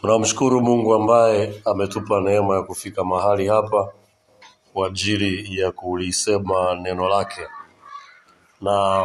[0.00, 3.92] Tunamshukuru Mungu ambaye ametupa neema ya kufika mahali hapa
[4.72, 7.40] kwa ajili ya kulisema neno lake,
[8.60, 9.04] na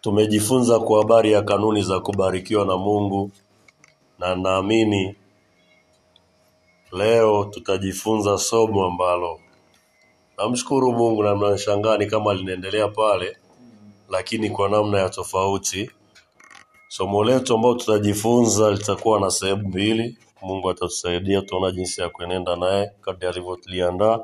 [0.00, 3.30] tumejifunza kwa habari ya kanuni za kubarikiwa na Mungu,
[4.18, 5.16] na naamini
[6.92, 9.40] leo tutajifunza somo ambalo
[10.38, 13.36] namshukuru Mungu na mnashangaa ni kama linaendelea pale,
[14.10, 15.90] lakini kwa namna ya tofauti.
[16.94, 20.18] Somo letu ambalo tutajifunza litakuwa na sehemu mbili.
[20.42, 24.20] Mungu atatusaidia, tutaona jinsi ya kuenenda naye kadri alivyoliandaa.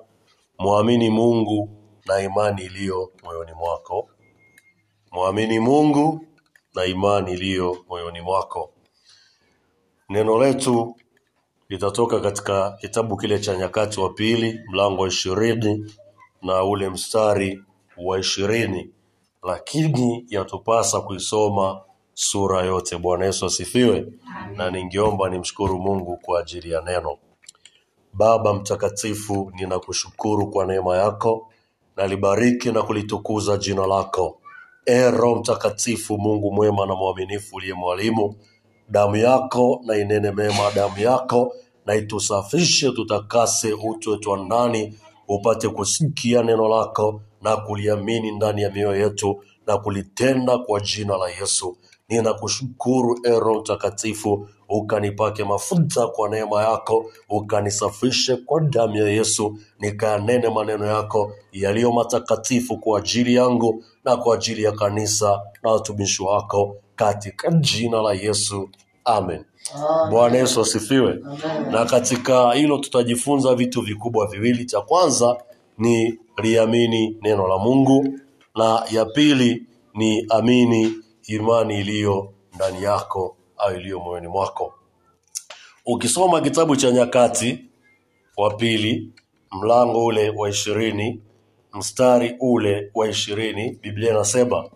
[0.59, 1.71] Mwamini Mungu
[2.07, 4.09] na imani iliyo moyoni mwako.
[5.13, 6.27] Mwamini Mungu
[6.75, 8.73] na imani iliyo moyoni mwako.
[10.09, 10.97] Neno letu
[11.69, 15.93] litatoka katika kitabu kile cha Nyakati wa Pili, mlango wa ishirini
[16.43, 17.63] na ule mstari
[17.97, 18.91] wa ishirini,
[19.43, 21.81] lakini yatupasa kuisoma
[22.21, 22.99] sura yote.
[22.99, 24.07] Bwana Yesu asifiwe.
[24.57, 27.19] Na ningeomba nimshukuru Mungu kwa ajili ya neno.
[28.13, 31.49] Baba mtakatifu, ninakushukuru kwa neema yako,
[31.97, 34.41] nalibariki na kulitukuza jina lako.
[34.87, 38.35] E Roho Mtakatifu, Mungu mwema na mwaminifu, uliye mwalimu,
[38.89, 41.55] damu yako na inene mema, damu yako
[41.87, 48.71] na itusafishe, tutakase utu wetu wa ndani, upate kusikia neno lako na kuliamini ndani ya
[48.71, 51.77] mioyo yetu na kulitenda kwa jina la Yesu.
[52.49, 60.49] Ninakushukuru e Roho Mtakatifu, ukanipake mafuta kwa neema yako, ukanisafishe kwa damu ya Yesu, nikanene
[60.49, 66.77] maneno yako yaliyo matakatifu kwa ajili yangu na kwa ajili ya kanisa na watumishi wako,
[66.97, 68.69] katika jina la Yesu,
[69.05, 69.45] amen.
[70.11, 71.19] Bwana Yesu asifiwe.
[71.71, 74.65] Na katika hilo tutajifunza vitu vikubwa viwili.
[74.65, 75.37] Cha kwanza
[75.79, 78.19] ni liamini neno la Mungu,
[78.57, 79.63] na ya pili
[79.95, 80.93] ni amini
[81.29, 84.75] imani iliyo ndani yako au iliyo moyoni mwako.
[85.87, 87.65] Ukisoma kitabu cha Nyakati
[88.37, 89.13] wa Pili
[89.53, 91.23] mlango ule wa ishirini
[91.73, 94.71] mstari ule wa ishirini Biblia inasema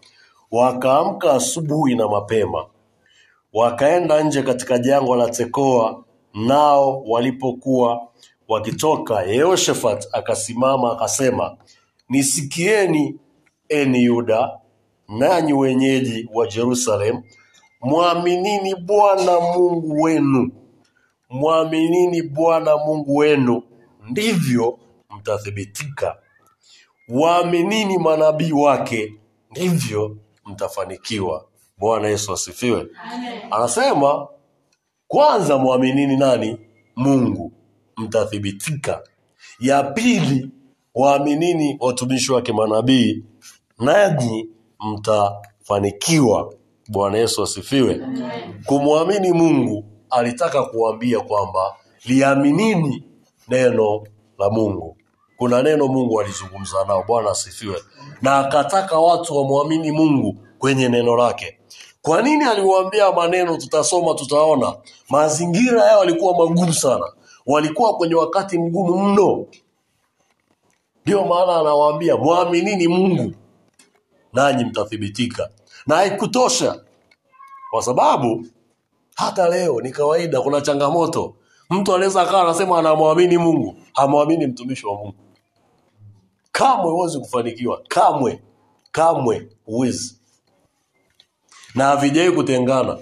[0.50, 2.66] wakaamka asubuhi na mapema
[3.52, 6.04] wakaenda nje katika jangwa la Tekoa,
[6.34, 8.08] nao walipokuwa
[8.48, 11.56] wakitoka, Yehoshafat akasimama akasema,
[12.08, 13.16] nisikieni
[13.68, 14.50] eni Yuda,
[15.18, 17.22] nanyi wenyeji wa Jerusalem,
[17.80, 20.50] mwaminini Bwana Mungu wenu,
[21.30, 23.62] mwaminini Bwana Mungu wenu,
[24.10, 24.78] ndivyo
[25.16, 26.16] mtathibitika.
[27.08, 29.12] Waaminini manabii wake,
[29.50, 31.46] ndivyo mtafanikiwa.
[31.78, 32.86] Bwana Yesu asifiwe.
[33.50, 34.28] Anasema
[35.08, 36.58] kwanza mwaminini nani?
[36.96, 37.52] Mungu,
[37.96, 39.02] mtathibitika.
[39.60, 40.48] Ya pili
[40.94, 43.24] waaminini watumishi wake manabii,
[43.78, 44.48] nanyi
[44.82, 46.54] mtafanikiwa.
[46.88, 48.00] Bwana Yesu asifiwe.
[48.66, 53.04] Kumwamini Mungu alitaka kuambia kwamba liaminini
[53.48, 54.04] neno
[54.38, 54.97] la Mungu.
[55.37, 57.76] Kuna neno Mungu alizungumza nao, Bwana asifiwe,
[58.22, 61.59] na akataka watu wamwamini Mungu kwenye neno lake.
[62.03, 63.56] Kwa nini aliwaambia maneno?
[63.56, 64.76] Tutasoma, tutaona.
[65.09, 67.04] Mazingira yao walikuwa magumu sana,
[67.47, 69.47] walikuwa kwenye wakati mgumu mno.
[71.06, 73.32] Ndio maana anawaambia mwaminini Mungu
[74.32, 75.50] nanyi mtathibitika.
[75.87, 76.81] Na haikutosha,
[77.70, 78.47] kwa sababu
[79.15, 81.34] hata leo ni kawaida, kuna changamoto.
[81.70, 85.15] Mtu anaweza akawa anasema anamwamini Mungu, hamwamini mtumishi wa Mungu.
[86.53, 88.42] Kamwe huwezi kufanikiwa, kamwe,
[88.92, 90.16] kamwe huwezi,
[91.75, 92.98] na havijai kutengana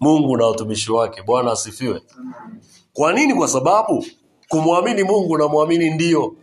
[0.00, 1.22] Mungu na watumishi wake.
[1.22, 2.02] Bwana asifiwe.
[2.92, 3.34] Kwa nini?
[3.34, 4.06] Kwa sababu
[4.48, 6.34] kumwamini Mungu na mwamini ndio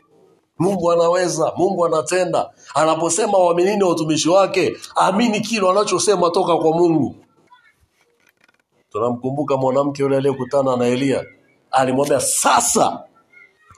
[0.63, 2.50] Mungu anaweza, Mungu anatenda.
[2.75, 7.16] Anaposema waaminini watumishi wake, amini kile anachosema toka kwa Mungu.
[8.90, 11.25] Tunamkumbuka mwanamke yule aliyekutana na Eliya,
[11.72, 13.03] alimwambia sasa,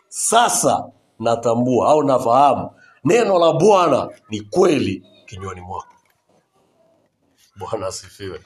[0.07, 2.69] sasa natambua au nafahamu
[3.03, 5.87] neno la Bwana ni kweli kinywani mwako.
[7.55, 8.39] Bwana asifiwe,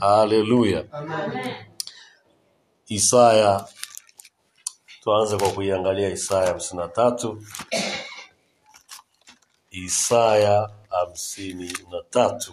[0.00, 0.84] haleluya.
[2.86, 3.64] Isaya,
[5.04, 7.42] tuanze kwa kuiangalia Isaya hamsini na tatu.
[9.70, 12.52] Isaya hamsini na tatu.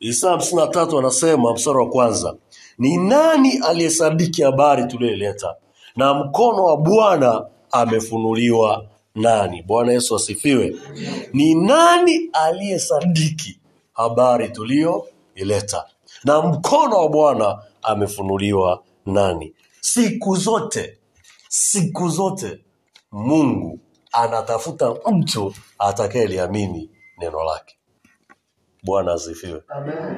[0.00, 2.34] Isaya hamsini na tatu anasema mstari wa kwanza,
[2.78, 5.54] ni nani aliyesadiki habari tuliyoileta,
[5.96, 8.84] na mkono wa Bwana amefunuliwa
[9.14, 9.62] nani?
[9.62, 10.76] Bwana Yesu asifiwe.
[11.32, 13.60] Ni nani aliyesadiki
[13.92, 15.84] habari tuliyoileta,
[16.24, 19.54] na mkono wa Bwana amefunuliwa nani?
[19.92, 20.98] Siku zote,
[21.48, 22.64] siku zote
[23.12, 23.78] Mungu
[24.12, 27.76] anatafuta mtu atakayeliamini neno lake.
[28.84, 29.62] Bwana asifiwe.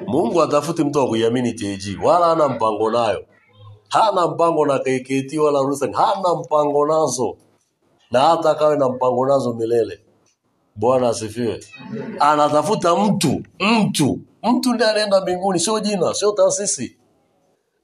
[0.07, 3.25] Mungu atafuti mtu wa kuiamini tg wala hana mpango nayo.
[3.89, 7.37] Hana mpango na KKT wala Rusen, hana mpango nazo,
[8.11, 10.01] na hata akawe na mpango nazo milele.
[10.77, 11.65] Bwana asifiwe.
[12.21, 16.97] Anatafuta mtu, mtu, mtu ndiye anaenda mbinguni, sio jina, sio taasisi,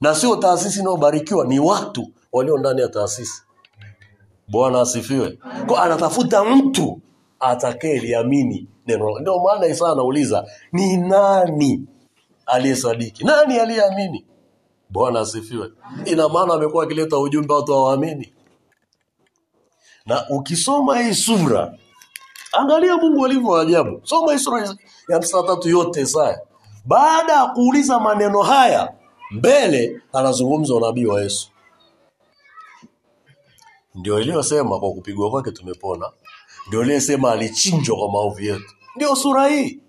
[0.01, 3.43] na sio taasisi inayobarikiwa, ni watu walio ndani ya taasisi.
[4.47, 5.39] Bwana asifiwe.
[5.67, 7.01] Kwa anatafuta mtu
[7.39, 9.19] atakayeliamini neno.
[9.19, 11.85] Ndio maana isa anauliza ni nani
[12.45, 14.25] aliyesadiki, nani aliyeamini?
[14.89, 15.71] Bwana asifiwe.
[16.05, 18.33] Ina maana amekuwa akileta ujumbe watu hawaamini.
[20.05, 21.73] Na ukisoma hii sura,
[22.51, 24.01] angalia Mungu alivyo ajabu.
[24.03, 24.75] Soma hii sura ya
[25.09, 26.39] na tatu yote Isaya.
[26.85, 28.93] Baada ya kuuliza maneno haya,
[29.31, 31.49] mbele anazungumza unabii wa Yesu.
[33.95, 36.11] Ndio iliyosema kwa kupigwa kwake tumepona,
[36.67, 39.79] ndio iliyosema alichinjwa kwa maovu yetu, ndio sura hii.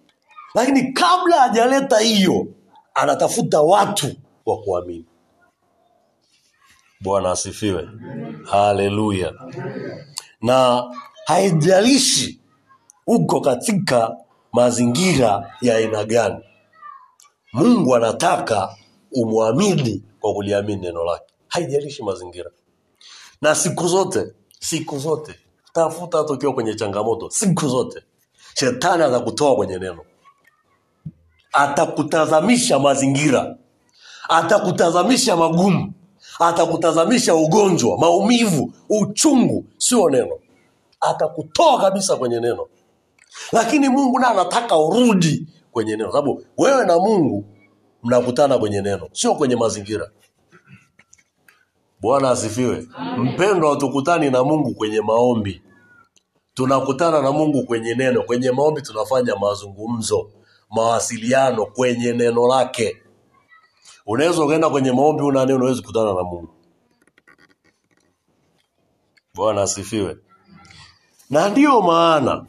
[0.55, 2.47] Lakini kabla hajaleta hiyo,
[2.95, 4.17] anatafuta watu
[4.47, 5.05] wa kuamini.
[7.01, 7.89] Bwana asifiwe,
[8.51, 9.33] haleluya.
[10.43, 10.85] Na
[11.27, 12.41] haijalishi
[13.07, 14.17] uko katika
[14.53, 16.45] mazingira ya aina gani,
[17.53, 18.77] Mungu anataka
[19.15, 22.51] umwamini kwa kuliamini neno lake, haijalishi mazingira.
[23.41, 25.35] Na siku zote siku zote
[25.73, 28.03] tafuta hata ukiwa kwenye changamoto siku zote
[28.55, 30.05] shetani atakutoa kwenye neno.
[31.53, 33.57] Atakutazamisha mazingira.
[34.29, 35.93] Atakutazamisha magumu.
[36.41, 40.39] Atakutazamisha ugonjwa maumivu uchungu sio neno.
[41.01, 42.67] Atakutoa kabisa kwenye neno.
[43.53, 46.11] Lakini mungu naye anataka urudi kwenye neno.
[46.13, 47.45] Sababu wewe na mungu
[48.03, 50.11] mnakutana kwenye neno sio kwenye mazingira
[52.01, 52.87] Bwana asifiwe.
[53.19, 55.63] Mpendwa, hatukutani na Mungu kwenye maombi,
[56.55, 58.23] tunakutana na Mungu kwenye neno.
[58.23, 60.31] Kwenye maombi tunafanya mazungumzo,
[60.71, 62.97] mawasiliano kwenye neno lake.
[64.07, 66.55] Unaweza ukaenda kwenye maombi una neno, unaweza kukutana na Mungu.
[69.35, 70.17] Bwana asifiwe.
[71.31, 72.47] Na ndiyo maana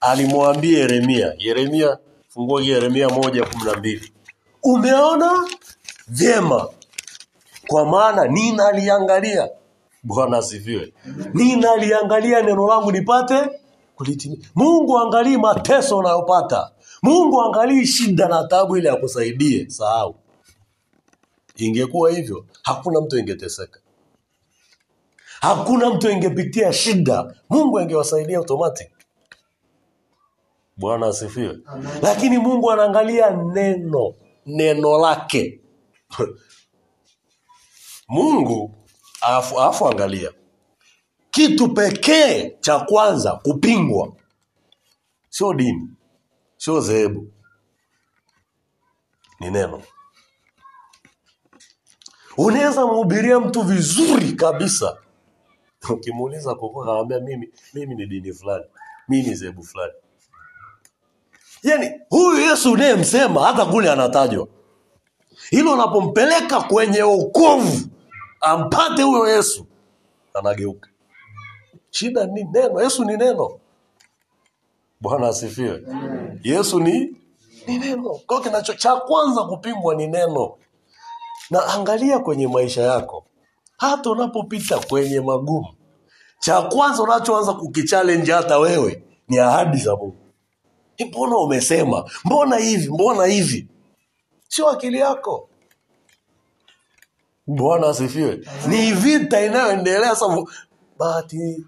[0.00, 1.98] alimwambia Yeremia, Yeremia,
[2.28, 4.12] fungua Yeremia moja kumi na mbili,
[4.62, 5.32] umeona
[6.08, 6.68] vyema
[7.66, 9.48] kwa maana ninaliangalia.
[10.02, 10.92] Bwana asifiwe.
[11.34, 13.60] Ninaliangalia neno langu nipate
[13.96, 14.38] kulitimia.
[14.54, 16.70] Mungu angalii mateso unayopata.
[17.02, 19.70] Mungu angalii shida na taabu ili akusaidie.
[19.70, 20.14] Sahau.
[21.56, 23.80] Ingekuwa hivyo, hakuna mtu ingeteseka,
[25.40, 27.34] hakuna mtu ingepitia shida.
[27.50, 28.88] Mungu angewasaidia automatic.
[30.76, 31.58] Bwana asifiwe.
[32.02, 34.14] Lakini Mungu anaangalia neno,
[34.48, 35.60] neno lake.
[38.08, 38.74] Mungu
[39.20, 40.32] alafu, alafu angalia.
[41.30, 44.16] Kitu pekee cha kwanza kupingwa.
[45.28, 45.88] Sio dini,
[46.56, 47.32] sio dhehebu,
[49.40, 49.82] ni neno.
[52.36, 54.96] Unaweza mhubiria mtu vizuri kabisa,
[55.90, 58.64] ukimuuliza kokoa anamwambia mimi mimi ni dini fulani,
[59.08, 59.92] mimi ni dhehebu fulani.
[61.68, 64.48] Yani huyu Yesu unayemsema hata kule anatajwa,
[65.50, 67.78] hilo unapompeleka kwenye okovu
[68.40, 69.66] ampate huyo Yesu,
[70.34, 70.88] anageuka.
[71.90, 72.82] Shida ni neno.
[72.82, 73.50] Yesu ni neno.
[75.00, 75.82] Bwana asifiwe.
[76.42, 77.16] Yesu ni
[77.66, 78.02] ni neno.
[78.26, 80.54] Kwa hiyo kinacho cha kwanza kupingwa ni neno,
[81.50, 83.24] na angalia kwenye maisha yako,
[83.76, 85.74] hata unapopita kwenye magumu,
[86.38, 90.27] cha kwanza unachoanza kukichalenji hata wewe ni ahadi za Mungu.
[90.98, 92.10] "Eh, Mbona umesema?
[92.24, 92.88] Mbona hivi?
[92.92, 93.68] Mbona hivi?
[94.48, 95.48] Sio akili yako.
[97.46, 98.40] Bwana asifiwe.
[98.68, 100.50] Ni vita inayoendelea sababu
[100.98, 101.64] Bahati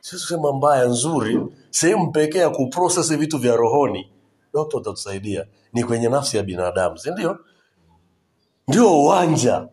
[0.00, 4.10] sisema mbaya, nzuri, sehemu pekee ya kuprocess vitu vya rohoni,
[4.54, 7.38] dokta utatusaidia, ni kwenye nafsi ya binadamu, si ndio?
[8.86, 9.68] Uwanja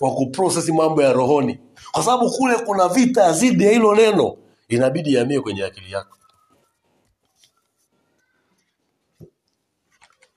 [0.00, 1.58] wa kuprosesi mambo ya rohoni,
[1.92, 4.36] kwa sababu kule kuna vita dhidi ya hilo neno,
[4.68, 6.16] inabidi yamie kwenye akili yako.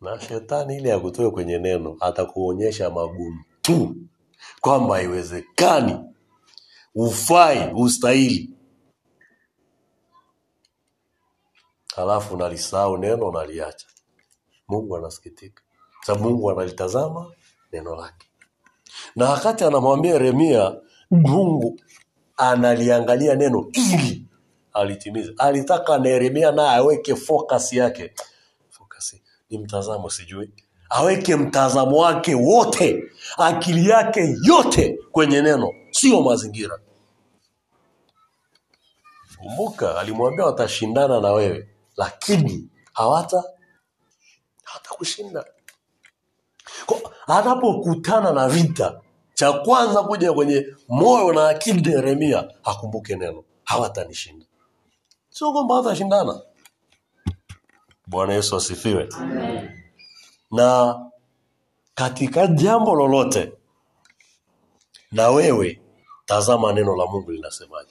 [0.03, 3.95] Na shetani ili akutoe kwenye neno, atakuonyesha magumu tu.
[4.61, 5.99] Kwamba haiwezekani,
[6.95, 8.49] ufai, ustahili,
[11.95, 13.87] halafu nalisahau neno, naliacha.
[14.69, 15.63] Mungu anasikitika,
[16.05, 17.31] sababu Mungu analitazama
[17.73, 18.27] neno lake,
[19.15, 20.81] na wakati anamwambia Yeremia,
[21.11, 21.81] Mungu
[22.37, 24.27] analiangalia neno ili
[24.73, 28.13] alitimiza Alitaka na Yeremia naye aweke focus yake,
[29.53, 30.49] ni mtazamo, sijui.
[30.89, 33.03] Aweke mtazamo wake wote,
[33.37, 36.79] akili yake yote kwenye neno, sio mazingira.
[39.37, 43.43] Kumbuka alimwambia watashindana na wewe, lakini hawata
[44.63, 45.45] hawatakushinda
[47.27, 49.01] anapokutana na vita
[49.33, 54.45] cha kwanza kuja kwenye moyo na akili yeremia akumbuke neno hawatanishinda.
[55.29, 56.41] Sio kwamba hatashindana
[58.07, 59.09] bwana yesu asifiwe.
[60.51, 60.99] Na
[61.95, 63.51] katika jambo lolote
[65.11, 65.81] na wewe
[66.25, 67.89] tazama neno la mungu linasemaje.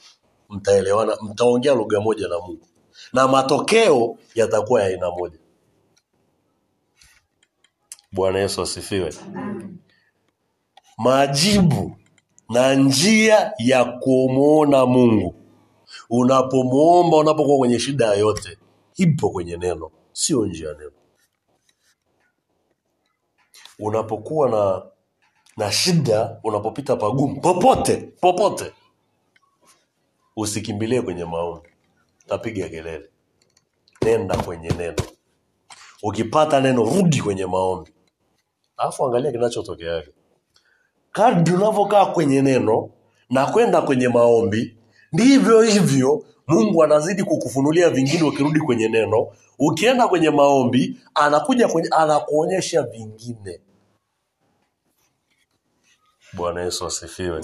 [0.49, 2.66] Mtaelewana mtaongea lugha moja na mungu.
[3.12, 5.38] Na matokeo yatakuwa ya aina moja.
[8.12, 9.14] Bwana yesu asifiwe.
[10.99, 11.97] Majibu
[12.49, 15.35] na njia ya kumwona mungu.
[16.11, 18.59] Unapomwomba unapokuwa kwenye shida yoyote
[18.97, 20.75] ipo kwenye neno sio nje ya
[23.78, 24.83] unapokuwa na
[25.57, 28.73] na shida unapopita pagumu popote popote
[30.37, 31.69] usikimbilie kwenye maombi.
[32.26, 33.09] Tapiga kelele.
[34.02, 35.02] Nenda kwenye neno.
[36.02, 37.92] Ukipata neno rudi kwenye maombi.
[38.76, 40.02] Alafu angalia kinachotokea
[41.12, 42.90] kadri unavyokaa kwenye neno
[43.31, 44.76] na kwenda kwenye maombi
[45.12, 49.28] ndivyo hivyo mungu anazidi kukufunulia vingine ukirudi kwenye neno.
[49.59, 53.61] Ukienda kwenye maombi anakuja kwenye anakuonyesha vingine.
[56.33, 57.40] Bwana yesu asifiwe.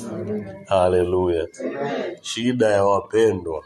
[0.67, 1.49] Haleluya.
[2.23, 3.65] Shida ya wapendwa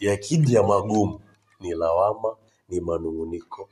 [0.00, 1.20] yakija magumu
[1.60, 2.36] ni lawama
[2.68, 3.68] ni manung'uniko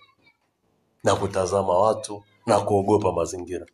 [1.05, 3.67] na kutazama watu na kuogopa mazingira.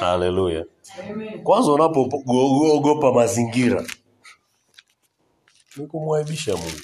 [0.00, 0.64] Haleluya
[1.42, 3.86] kwanza unapoogopa mazingira
[5.76, 6.80] ni kumwaibisha mungu.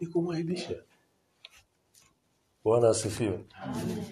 [0.00, 0.74] Ni kumwaibisha
[2.64, 3.44] bwana asifiwe.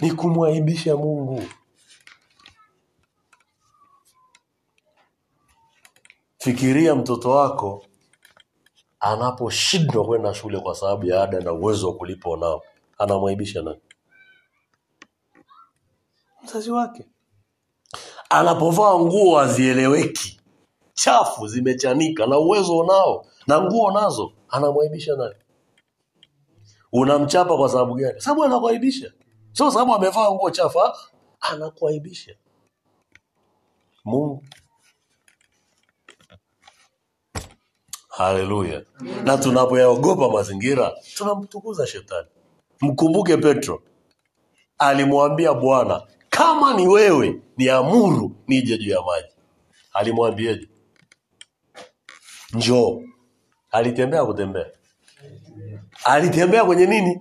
[0.00, 1.42] Ni kumwaibisha mungu.
[6.38, 7.86] Fikiria mtoto wako
[9.00, 12.62] anaposhindwa kwenda shule kwa sababu ya ada na uwezo wa kulipa unao
[12.98, 13.80] anamwaibisha nani?
[16.44, 17.06] Mzazi wake
[18.30, 20.40] anapovaa nguo hazieleweki.
[20.94, 25.34] Chafu zimechanika na uwezo unao na nguo nazo anamwaibisha nani?
[26.92, 28.20] Unamchapa kwa sababu gani?
[28.20, 29.12] Sababu anakuaibisha.
[29.52, 30.94] Sio sababu amevaa nguo chafu ah,
[31.40, 32.36] anakuaibisha.
[34.04, 34.44] Mungu.
[38.08, 38.82] Haleluya
[39.24, 42.28] na tunapoyaogopa mazingira tunamtukuza shetani.
[42.80, 43.82] Mkumbuke petro.
[44.78, 46.02] Alimwambia bwana
[46.36, 49.28] kama ni wewe niamuru nije juu ya maji.
[49.92, 50.68] Alimwambieje?
[52.54, 53.02] Njoo.
[53.70, 54.66] Alitembea kutembea.
[56.04, 57.20] Alitembea kwenye nini?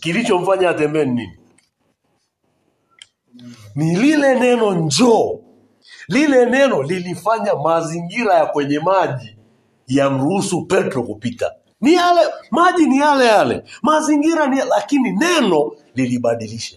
[0.00, 1.38] Kilichomfanya atembee ni nini?
[3.74, 5.40] Ni lile neno njoo.
[6.08, 9.36] Lile neno lilifanya mazingira ya kwenye maji
[9.86, 11.52] yamruhusu petro kupita.
[11.80, 12.20] Ni yale
[12.50, 13.64] maji ni yale yale.
[13.82, 16.76] Mazingira ni lakini neno lilibadilisha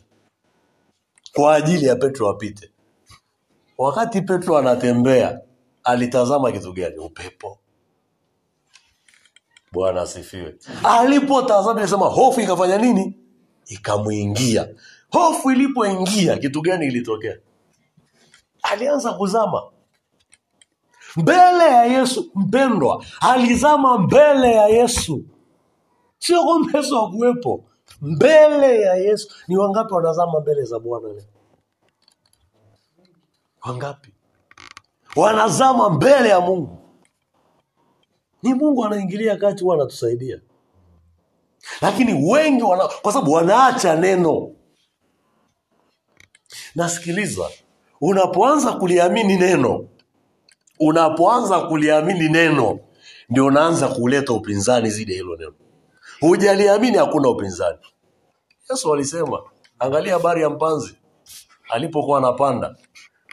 [1.34, 2.72] kwa ajili ya petro apite.
[3.78, 5.42] Wakati petro anatembea
[5.84, 6.98] alitazama kitu gani?
[6.98, 7.58] Upepo.
[9.72, 10.56] Bwana asifiwe.
[10.84, 13.18] Alipotazama ilisema hofu ikafanya nini?
[13.68, 14.70] Ikamwingia.
[15.12, 17.38] Hofu ilipoingia kitu gani ilitokea?
[18.64, 19.64] Alianza kuzama.
[21.16, 25.26] Mbele ya yesu mpendwa alizama mbele ya yesu.
[26.20, 27.64] Sio kwamba yesu hakuwepo
[28.01, 29.33] mbele ya yesu.
[29.48, 31.24] Ni wangapi wanazama mbele za bwana leo?
[33.65, 34.13] Wangapi?
[35.15, 36.77] Wanazama mbele ya mungu.
[38.43, 40.41] Ni mungu anaingilia kati huwa anatusaidia.
[41.81, 44.51] Lakini wengi wana, kwa sababu wanaacha neno.
[46.75, 47.50] Nasikiliza.
[48.01, 49.88] Unapoanza kuliamini neno
[50.79, 52.79] unapoanza kuliamini neno
[53.29, 55.53] ndio unaanza kuleta upinzani zidi ya hilo neno
[56.22, 57.78] hujaliamini hakuna upinzani.
[58.70, 59.42] Yesu alisema
[59.80, 60.98] angalia habari ya mpanzi
[61.70, 62.75] alipokuwa anapanda.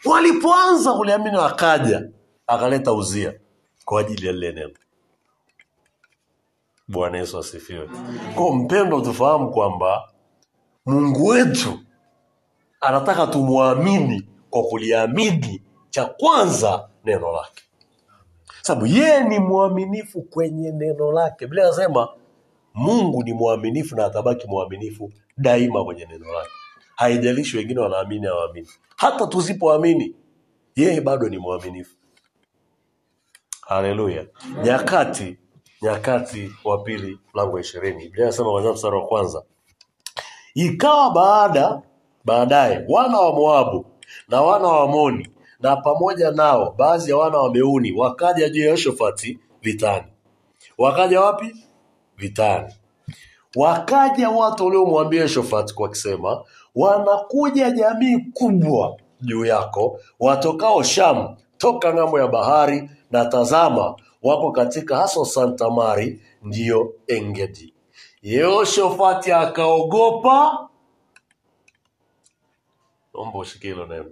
[0.04, 2.08] Walipoanza kuliamini akaja
[2.46, 3.34] akaleta uzia
[3.84, 4.74] kwa ajili ya lile neno.
[6.88, 7.88] Bwana yesu asifiwe.
[8.34, 10.08] Ko mpendo tufahamu kwamba
[10.86, 11.78] mungu wetu
[12.80, 17.62] anataka tumwamini kwa kuliamini cha kwanza neno lake.
[18.62, 21.46] Sababu yeye ni mwaminifu kwenye neno lake.
[21.46, 22.08] Biblia anasema
[22.74, 26.50] mungu ni mwaminifu na atabaki mwaminifu daima kwenye neno lake.
[26.96, 28.68] Haijalishi wengine wanaamini hawaamini.
[28.96, 30.14] Hata tusipoamini
[30.76, 31.96] yeye bado ni mwaminifu.
[33.60, 34.26] Haleluya.
[34.64, 35.36] Nyakati
[35.82, 38.02] nyakati wa pili mlango ishirini.
[38.04, 39.42] Biblia inasema kwanzia mstari wa kwanza.
[40.54, 41.82] Ikawa baada
[42.24, 43.86] baadaye wana wa moabu
[44.28, 45.28] na wana wa amoni
[45.60, 50.06] na pamoja nao baadhi ya wana wa meuni wakaja juu ya yoshafati vitani.
[50.78, 51.56] Wakaja wapi
[52.18, 52.74] vitani
[53.56, 56.44] wakaja watu waliomwambia Shofati kwa kusema,
[56.74, 64.96] wanakuja jamii kubwa juu yako watokao Shamu toka ng'ambo ya bahari, na tazama wako katika
[64.96, 67.74] Haso Tamari, ndiyo Engedi.
[68.22, 70.68] Yehoshafati akaogopa.
[73.14, 74.10] Naomba ushikie hilo neno.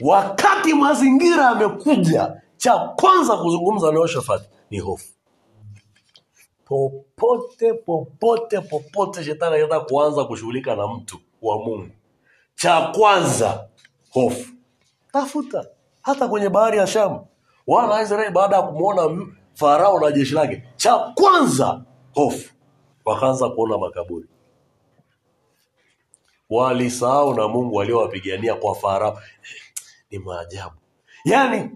[0.00, 5.15] Wakati mazingira yamekuja, cha kwanza kuzungumza na Yehoshafati ni hofu.
[6.66, 11.90] Popote popote popote shetani anataka kuanza kushughulika na mtu wa Mungu,
[12.54, 13.68] cha kwanza
[14.10, 14.52] hofu.
[15.12, 15.66] Tafuta
[16.02, 17.26] hata kwenye bahari ya Shamu,
[17.66, 21.82] wana wa Israeli baada ya kumwona Farao na jeshi lake, cha kwanza
[22.14, 22.52] hofu,
[23.04, 24.26] wakaanza kuona makaburi.
[26.50, 29.18] Walisahau na Mungu waliowapigania kwa Farao.
[30.10, 30.74] Ni maajabu,
[31.24, 31.70] yaani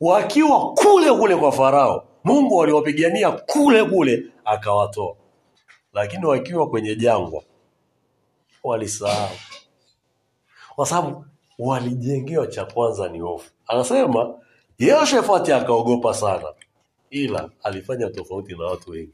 [0.00, 5.16] wakiwa kule kule kwa Farao, Mungu aliwapigania kule kule akawatoa,
[5.92, 7.42] lakini wakiwa kwenye jangwa
[8.64, 9.36] walisahau,
[10.76, 11.24] kwa sababu
[11.58, 13.50] walijengewa, cha kwanza ni hofu.
[13.68, 14.34] Anasema
[14.78, 16.52] Yehoshafati akaogopa sana,
[17.10, 19.12] ila alifanya tofauti na watu wengi.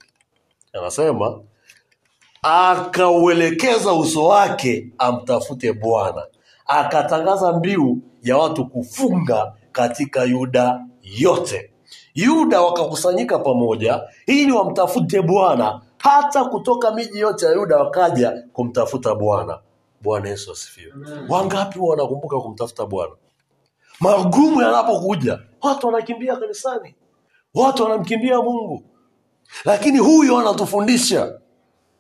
[0.73, 1.41] Anasema
[2.43, 6.27] akauelekeza uso wake amtafute Bwana,
[6.67, 11.70] akatangaza mbiu ya watu kufunga katika Yuda yote.
[12.25, 19.59] Yuda wakakusanyika pamoja ili wamtafute Bwana, hata kutoka miji yote ya Yuda wakaja kumtafuta Bwana.
[20.03, 20.93] Bwana Yesu asifiwe.
[21.29, 23.13] Wangapi wanakumbuka kumtafuta Bwana?
[24.01, 26.95] Magumu yanapokuja, watu wanakimbia kanisani,
[27.55, 28.83] watu wanamkimbia Mungu,
[29.65, 31.39] lakini huyu anatufundisha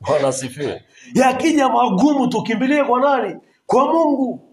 [0.00, 0.82] Bwana asifiwe.
[1.14, 3.36] Yakija magumu tukimbilie kwa nani?
[3.66, 4.46] Kwa Mungu.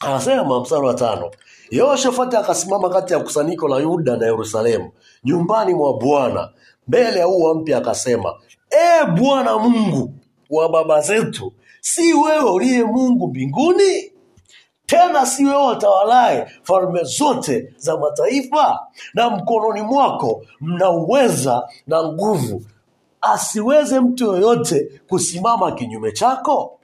[0.00, 1.30] Anasema mstari wa tano,
[1.70, 4.90] Yehoshafati akasimama kati ya kusanyiko la Yuda na Yerusalemu
[5.24, 6.48] nyumbani mwa Bwana
[6.88, 8.34] mbele ya ua mpya, akasema,
[8.70, 10.14] e Bwana Mungu
[10.50, 14.12] wa baba zetu, si wewe uliye Mungu mbinguni?
[14.86, 18.78] tena si wewe watawalaye falme zote za mataifa,
[19.14, 22.62] na mkononi mwako mna uweza na nguvu,
[23.20, 26.79] asiweze mtu yoyote kusimama kinyume chako?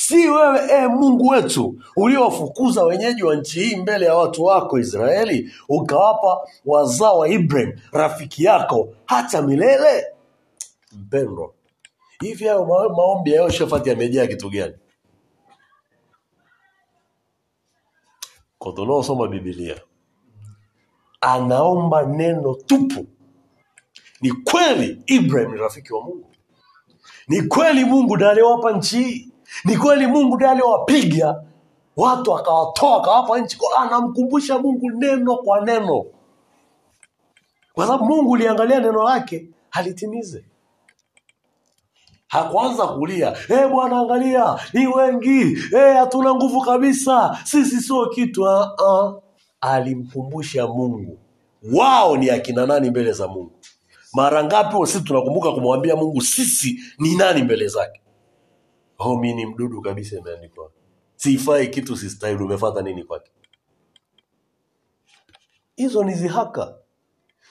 [0.00, 5.52] Si wewe e Mungu wetu uliowafukuza wenyeji wa nchi hii mbele ya watu wako Israeli,
[5.68, 10.06] ukawapa wazao wa Ibrahim rafiki yako hata milele?
[10.92, 11.52] Mpendwa,
[12.20, 14.74] hivi hayo ma- maombi ya Yehoshafati yamejaa kitu gani?
[18.58, 19.80] Kwa Biblia,
[21.20, 23.06] anaomba neno tupu.
[24.20, 26.30] Ni kweli Ibrahim ni rafiki wa Mungu,
[27.28, 29.27] ni kweli Mungu ndiye aliyowapa nchi hii,
[29.64, 31.42] ni kweli Mungu ndiye aliyowapiga
[31.96, 33.58] watu akawatoa akawapa nchi.
[33.78, 36.04] Anamkumbusha Mungu neno kwa neno,
[37.72, 40.44] kwa sababu Mungu uliangalia neno lake halitimize.
[42.28, 48.42] Hakuanza kulia, eh Bwana, angalia ni wengi, hatuna hatuna nguvu kabisa, sisi sio kitu.
[48.42, 49.14] uh-uh.
[49.60, 51.18] Alimkumbusha Mungu
[51.72, 53.52] wao ni akina nani mbele za Mungu.
[54.12, 58.00] Mara ngapi sisi tunakumbuka kumwambia Mungu sisi ni nani mbele zake?
[58.98, 60.70] Oh, mi ni mdudu kabisa, imeandikwa
[61.16, 62.42] sifai kitu, sistahili.
[62.44, 63.30] Umefata nini kwake?
[65.76, 66.74] Hizo ni zihaka.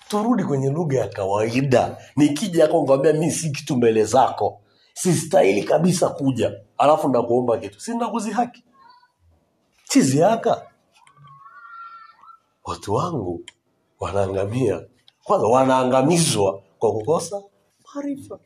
[0.07, 1.97] Turudi kwenye lugha ya kawaida.
[2.15, 4.61] Nikija yako nikwambia mi si kitu mbele zako,
[4.93, 7.79] sistahili kabisa kuja, alafu nakuomba kitu,
[9.83, 10.71] si zihaka?
[12.63, 13.43] Watu wangu
[13.99, 14.85] wanaangamia,
[15.23, 17.41] kwanza wanaangamizwa kwa kukosa
[17.95, 18.39] maarifa.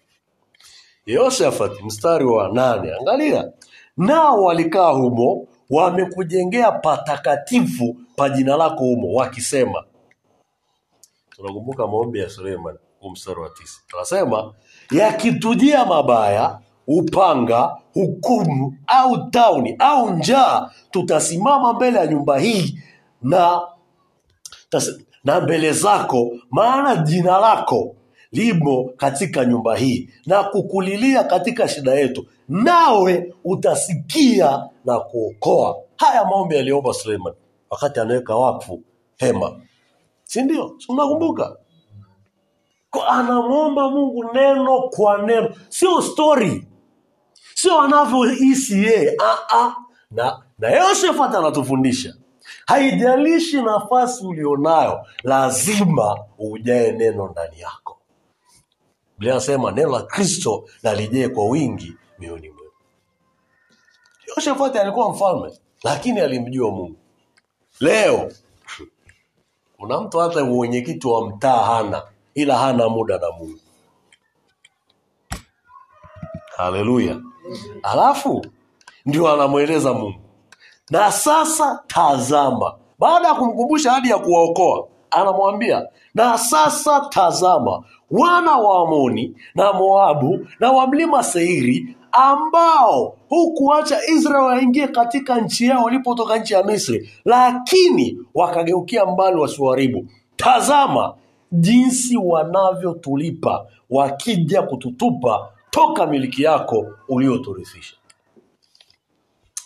[1.05, 3.51] Yehoshafati mstari wa nane, angalia,
[3.97, 9.83] nao walikaa humo, wamekujengea patakatifu pa jina lako humo, wakisema.
[11.29, 12.77] Tunakumbuka maombi ya Suleiman,
[13.11, 14.53] mstari wa tisa, tunasema
[14.91, 22.79] yakitujia mabaya, upanga, hukumu au tauni au njaa, tutasimama mbele ya nyumba hii
[23.21, 23.61] na
[25.23, 27.95] na mbele zako, maana jina lako
[28.31, 35.75] limo katika nyumba hii, na kukulilia katika shida yetu, nawe utasikia na kuokoa.
[35.97, 37.33] Haya maombi aliomba Suleiman
[37.69, 38.83] wakati anaweka wakfu
[39.17, 39.61] hema,
[40.23, 40.77] si ndio?
[40.89, 41.55] Unakumbuka?
[43.09, 46.67] Anamwomba Mungu neno kwa neno, sio stori,
[47.55, 49.17] sio anavyohisi yeye.
[50.11, 52.13] Na na Yehoshafati anatufundisha
[52.65, 57.97] haijalishi nafasi ulionayo, lazima ujae neno ndani yako.
[59.21, 62.71] Biblia inasema neno la Kristo na lijee kwa wingi mioyoni mwenu.
[64.27, 65.51] Yehoshafati alikuwa mfalme,
[65.83, 66.95] lakini alimjua Mungu.
[67.79, 68.31] Leo
[69.77, 72.03] kuna mtu hata mwenyekiti wa mtaa hana,
[72.33, 73.59] ila hana muda na Mungu.
[76.57, 77.19] haleluya
[77.83, 78.45] alafu
[79.05, 80.19] ndio anamweleza mungu
[80.89, 88.81] na sasa tazama baada ya kumkumbusha hadi ya kuwaokoa anamwambia na sasa tazama wana wa
[88.87, 96.37] amoni na moabu na wa mlima seiri ambao hukuacha israeli waingie katika nchi yao walipotoka
[96.37, 101.13] nchi ya misri lakini wakageukia mbali wasiuharibu tazama
[101.51, 107.95] jinsi wanavyotulipa wakija kututupa toka miliki yako ulioturithisha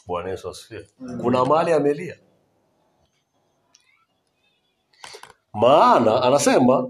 [0.08, 0.86] bwana yesu asifiwe.
[1.21, 2.15] Kuna mahali amelia.
[5.53, 6.88] Maana anasema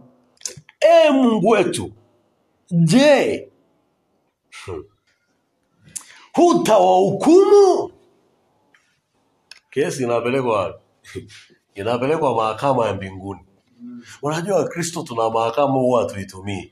[1.08, 1.92] e mungu wetu
[2.72, 3.50] je
[6.34, 7.92] hutawahukumu?
[9.70, 10.80] Kesi inapelekwa
[11.76, 13.42] inapelekwa mahakama ya mbinguni.
[14.22, 16.72] Unajua kristo tuna mahakama huwa hatuitumii.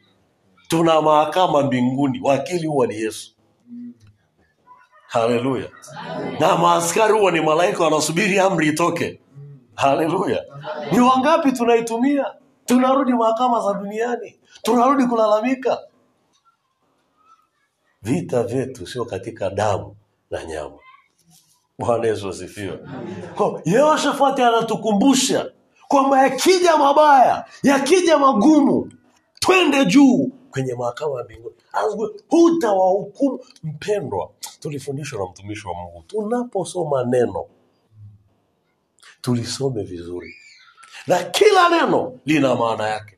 [0.67, 2.19] Tuna mahakama mbinguni.
[2.23, 3.35] Wakili huwa ni yesu.
[5.07, 5.69] Haleluya.
[6.39, 9.19] Na maaskari huwa ni malaika wanasubiri amri itoke.
[9.75, 10.43] Haleluya.
[10.91, 12.25] Ni wangapi tunaitumia
[12.65, 14.39] tunarudi mahakama za duniani.
[14.61, 15.79] Tunarudi kulalamika.
[18.01, 19.95] Vita vyetu sio katika damu
[20.31, 20.77] na nyama.
[21.79, 22.79] Bwana yesu asifiwe.
[23.65, 25.51] Yehoshafati anatukumbusha
[25.87, 28.91] kwamba yakija mabaya yakija magumu
[29.39, 31.55] twende juu kwenye mahakama ya mbinguni.
[32.29, 33.39] Hutawahukumu.
[33.63, 36.03] Mpendwa tulifundishwa na mtumishi wa mungu.
[36.07, 37.45] Tunaposoma neno
[39.21, 40.35] tulisome vizuri
[41.07, 43.17] na kila neno lina maana yake.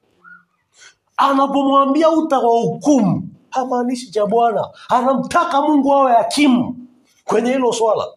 [1.18, 4.70] Anapomwambia utawahukumu hamaanishi cha bwana.
[4.90, 6.88] Anamtaka mungu awe hakimu
[7.26, 8.08] kwenye hilo swala.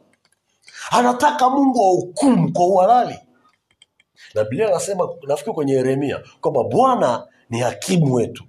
[0.90, 3.18] Anataka mungu ahukumu kwa uhalali.
[4.34, 8.44] Na biblia anasema nafikiri kwenye yeremia kwamba bwana ni hakimu wetu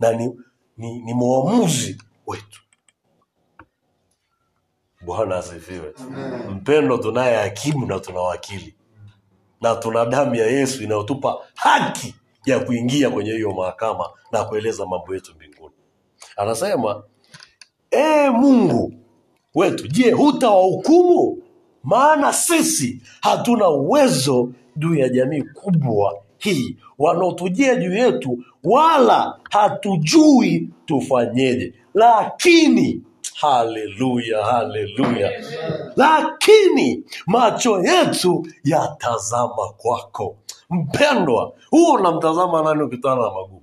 [0.00, 0.40] na ni,
[0.76, 2.60] ni, ni mwamuzi wetu.
[5.00, 5.94] Bwana asifiwe.
[6.50, 8.74] Mpendo tunaye hakimu na tuna wakili
[9.60, 12.14] na tuna damu ya yesu inayotupa haki
[12.46, 15.74] ya kuingia kwenye hiyo mahakama na kueleza mambo yetu mbinguni.
[16.36, 17.02] Anasema
[17.90, 18.92] e, mungu
[19.54, 21.42] wetu je hutawahukumu?
[21.82, 26.76] Maana sisi hatuna uwezo juu ya jamii kubwa hii.
[26.98, 31.74] Wanaotujia juu yetu wala hatujui tufanyeje.
[31.94, 33.02] Lakini
[33.40, 35.30] haleluya haleluya
[35.96, 40.36] lakini macho yetu yatazama kwako.
[40.70, 43.62] Mpendwa huo unamtazama nani ukitana na magumu?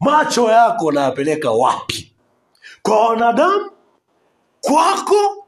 [0.00, 2.14] Macho yako nayapeleka wapi?
[2.82, 3.70] Kwa wanadamu?
[4.60, 5.46] Kwako?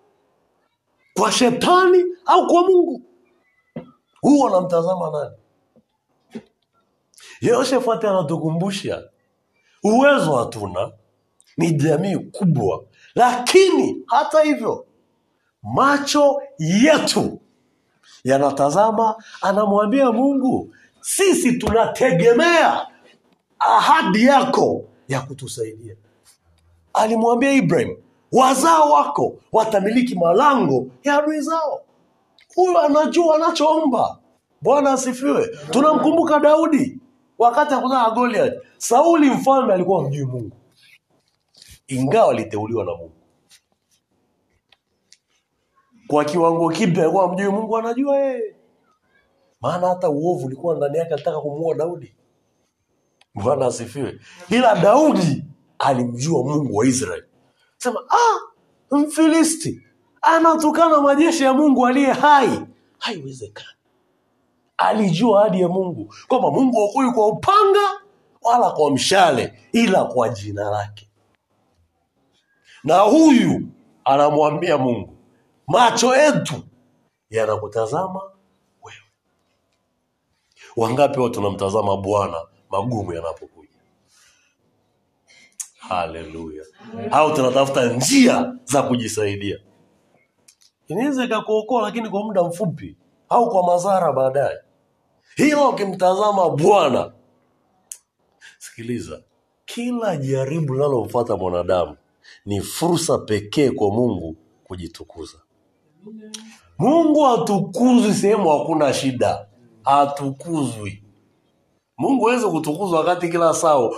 [1.15, 3.03] Kwa shetani au kwa mungu?
[4.21, 5.37] Huo unamtazama nani?
[7.41, 9.03] Yehoshafati anatukumbusha
[9.85, 10.93] uwezo hatuna
[11.61, 12.85] ni jamii kubwa.
[13.15, 14.87] Lakini hata hivyo
[15.63, 17.41] macho yetu
[18.25, 22.87] yanatazama anamwambia mungu sisi tunategemea
[23.59, 25.95] ahadi yako ya kutusaidia.
[26.95, 27.97] Alimwambia ibrahim
[28.33, 31.81] wazao wako watamiliki malango ya adui zao.
[32.55, 34.19] Huyo anajua anachoomba.
[34.63, 35.47] Bwana asifiwe.
[35.71, 36.99] Tunamkumbuka daudi
[37.39, 38.55] wakati akutana na goliath.
[38.79, 40.57] Sauli mfalme alikuwa mjui mungu
[41.91, 43.13] ingawa aliteuliwa na mungu.
[46.07, 48.57] Kwa kiwango kipi alikuwa mjui mungu anajua yeye.
[49.61, 52.15] Maana hata uovu ulikuwa ndani yake alitaka kumuua daudi.
[53.35, 54.21] Bwana asifiwe.
[54.51, 55.45] Ila daudi
[55.79, 57.27] alimjua mungu wa israeli.
[57.77, 58.41] Sema ah,
[58.97, 59.83] mfilisti
[60.23, 62.61] anatukana majeshi ya mungu aliye hai.
[62.99, 63.69] Haiwezekani.
[64.77, 68.01] Alijua ahadi ya mungu kwamba mungu hakui kwa upanga
[68.43, 71.10] wala kwa mshale ila kwa jina lake
[72.85, 73.63] na huyu
[74.05, 75.17] anamwambia mungu
[75.67, 76.63] macho yetu
[77.31, 78.21] yanakutazama
[78.83, 78.99] wewe.
[80.77, 82.37] Wangapi wao tunamtazama bwana
[82.71, 83.69] magumu yanapokuja?
[85.79, 86.65] Haleluya.
[87.11, 89.59] Au tunatafuta njia za kujisaidia?
[90.89, 92.97] Inaweza ikakuokoa lakini kwa muda mfupi
[93.29, 94.59] au kwa madhara baadaye.
[95.37, 97.13] Hilo ukimtazama bwana
[98.59, 99.23] sikiliza
[99.65, 101.97] kila jaribu linalomfuata mwanadamu
[102.47, 105.39] ni fursa pekee kwa mungu kujitukuza.
[106.79, 109.47] Mungu hatukuzwi sehemu hakuna shida.
[109.85, 111.05] Hatukuzwi.
[111.99, 113.79] Mungu aweze kutukuzwa wakati kila saa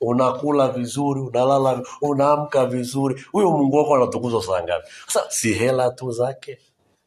[0.00, 3.24] unakula vizuri unalala unaamka vizuri.
[3.32, 4.88] Huyo mungu wako anatukuzwa saa ngapi?
[5.06, 6.58] Sasa si hela tu zake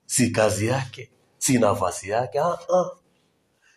[0.05, 2.39] si kazi yake si nafasi yake.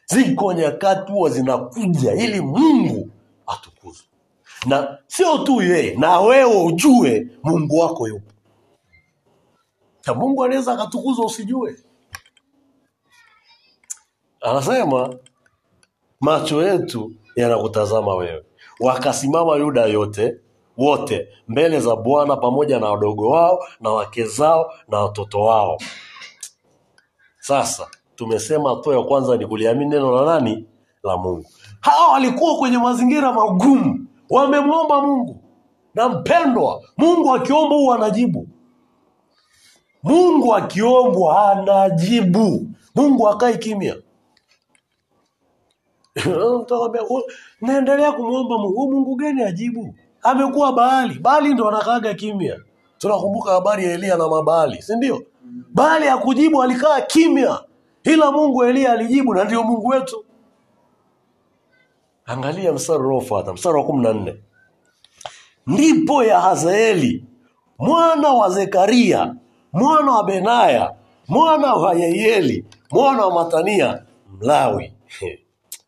[0.07, 3.11] Ziko nyakati huwa zinakuja ili mungu
[3.46, 4.07] atukuzwe
[4.66, 8.32] na sio tu yeye na wewe ujue mungu wako yupo.
[10.06, 11.76] Na mungu anaweza akatukuzwa usijue.
[14.40, 15.14] Anasema
[16.20, 18.44] macho yetu yanakutazama wewe.
[18.80, 20.36] Wakasimama yuda yote
[20.76, 25.78] wote mbele za bwana pamoja na wadogo wao na wake zao na watoto wao.
[27.40, 30.66] Sasa tumesema hatua ya kwanza ni kuliamini neno la nani?
[31.02, 31.46] La mungu.
[31.80, 35.40] Hawa walikuwa kwenye mazingira magumu wamemwomba mungu.
[35.94, 38.48] Na mpendwa mungu akiomba huwa anajibu.
[40.02, 42.66] Mungu akiombwa anajibu.
[42.94, 43.96] Mungu akai kimya.
[47.60, 48.90] Naendelea kumwomba mungu.
[48.92, 49.94] Mungu gani ajibu?
[50.22, 51.18] Amekuwa baali.
[51.18, 52.56] Baali ndo anakaaga kimya.
[52.98, 55.22] Tunakumbuka habari ya eliya na mabaali si ndio?
[55.74, 57.60] Baali ya kujibu alikaa kimya.
[58.04, 60.24] Ila mungu eliya alijibu na ndio mungu wetu
[62.28, 64.34] angalia mstari unaofuata mstari wa kumi na nne.
[65.66, 67.24] Ndipo yahazaeli
[67.78, 69.34] mwana wa zekaria
[69.72, 70.94] mwana wa benaya
[71.28, 74.92] mwana wa yeieli mwana wa matania mlawi.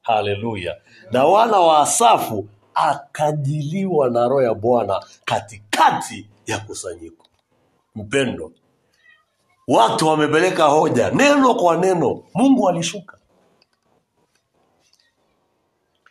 [0.02, 0.76] Haleluya.
[1.12, 7.26] Na wana wa asafu akajiliwa na roho ya bwana katikati ya kusanyiko.
[7.94, 8.52] Mpendo
[9.68, 13.19] watu wamepeleka hoja neno kwa neno mungu alishuka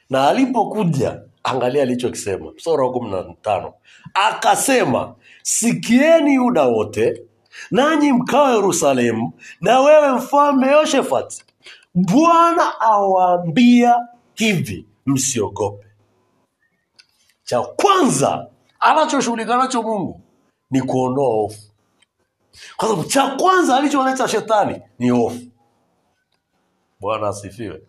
[0.09, 2.51] na alipokuja angalia alichokisema.
[2.51, 3.73] Msora wa kumi na tano.
[4.13, 7.23] Akasema sikieni yuda wote
[7.71, 11.43] nanyi mkawa yerusalemu na wewe mfalme yoshefati
[11.93, 13.95] bwana awaambia
[14.35, 15.85] hivi msiogope.
[17.43, 18.47] Cha kwanza
[18.79, 20.21] anachoshughulika nacho mungu
[20.71, 21.61] ni kuondoa hofu.
[22.77, 25.39] Kwa sababu cha kwanza alicholeta shetani ni hofu
[26.99, 27.81] bwana asifiwe.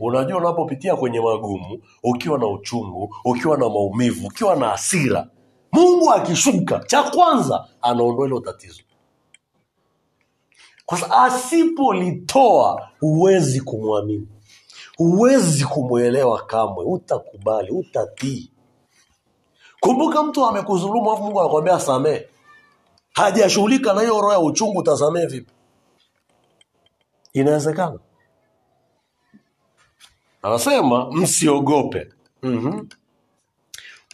[0.00, 5.28] Unajua unapopitia kwenye magumu ukiwa na uchungu ukiwa na maumivu ukiwa na hasira
[5.72, 8.82] mungu akishuka cha kwanza anaondoa hilo tatizo.
[10.86, 14.28] Kwa sababu asipolitoa huwezi kumwamini.
[14.96, 16.84] Huwezi kumwelewa kamwe.
[16.84, 18.50] Utakubali utatii.
[19.80, 22.22] Kumbuka mtu amekudhulumu afu mungu anakwambia samee
[23.12, 25.52] hajashughulika na hiyo roho ya uchungu utasamee vipi?
[27.32, 27.98] Inawezekana
[30.42, 32.08] anasema msiogope.
[32.42, 32.88] Mm-hmm.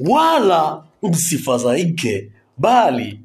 [0.09, 3.21] wala msifadhaike bali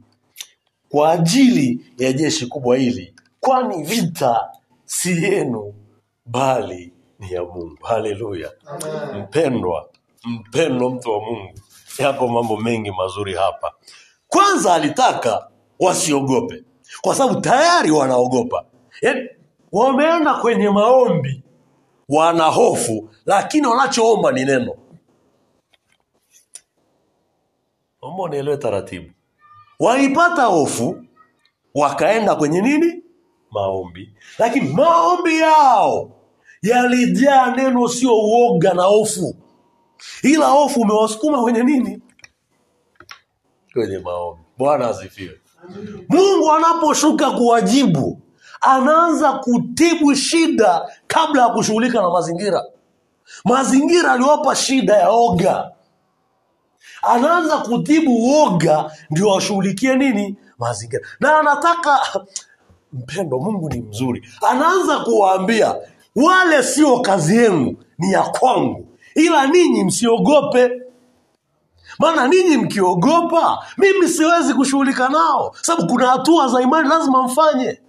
[0.89, 4.49] kwa ajili ya jeshi kubwa hili kwani vita
[4.85, 5.73] si yenu
[6.25, 7.77] bali ni ya mungu.
[7.83, 8.51] Haleluya.
[9.19, 9.89] Mpendwa
[10.25, 11.53] mpendwa mtu wa mungu
[11.99, 13.71] yapo mambo mengi mazuri hapa.
[14.27, 15.47] Kwanza alitaka
[15.79, 16.63] wasiogope
[17.01, 18.65] kwa sababu tayari wanaogopa.
[19.01, 19.29] Yaani,
[19.71, 21.42] wameenda kwenye maombi
[22.09, 24.75] wana hofu lakini wanachoomba ni neno.
[28.01, 29.09] Omba nielewe taratibu.
[29.79, 31.03] Walipata hofu
[31.75, 33.03] wakaenda kwenye nini?
[33.51, 34.13] Maombi.
[34.39, 36.11] Lakini maombi yao
[36.61, 39.35] yalijaa neno sio uoga na hofu.
[40.23, 42.01] Ila hofu umewasukuma kwenye nini?
[43.73, 44.43] Kwenye maombi.
[44.57, 45.39] Bwana asifiwe.
[46.09, 48.21] Mungu anaposhuka kuwajibu
[48.63, 52.63] anaanza kutibu shida kabla ya kushughulika na mazingira.
[53.45, 55.71] Mazingira aliwapa shida ya oga.
[57.01, 60.35] Anaanza kutibu oga ndio washughulikie nini?
[60.59, 61.07] Mazingira.
[61.19, 61.99] Na anataka
[62.93, 64.27] mpendo mungu ni mzuri.
[64.49, 65.75] Anaanza kuwaambia
[66.15, 68.87] wale sio kazi yenu ni ya kwangu.
[69.15, 70.71] Ila ninyi msiogope.
[71.99, 75.55] Maana ninyi mkiogopa mimi siwezi kushughulika nao.
[75.61, 77.79] Sababu kuna hatua za imani lazima mfanye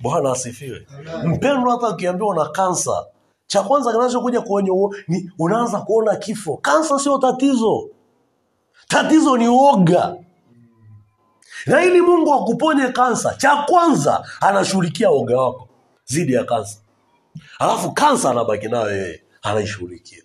[0.00, 0.86] bwana asifiwe.
[1.24, 3.06] Mpendo hata ukiambiwa na kansa
[3.46, 4.70] cha kwanza kinachokuja kwenye
[5.08, 6.56] ni unaanza kuona kifo.
[6.56, 7.88] Kansa sio tatizo.
[8.88, 10.16] Tatizo ni uoga.
[11.66, 15.68] Na ili mungu akuponye kansa cha kwanza anashughulikia uoga wako
[16.04, 16.78] zidi ya kansa
[17.58, 20.22] alafu kansa anabaki nayo yeye anaishughulikia.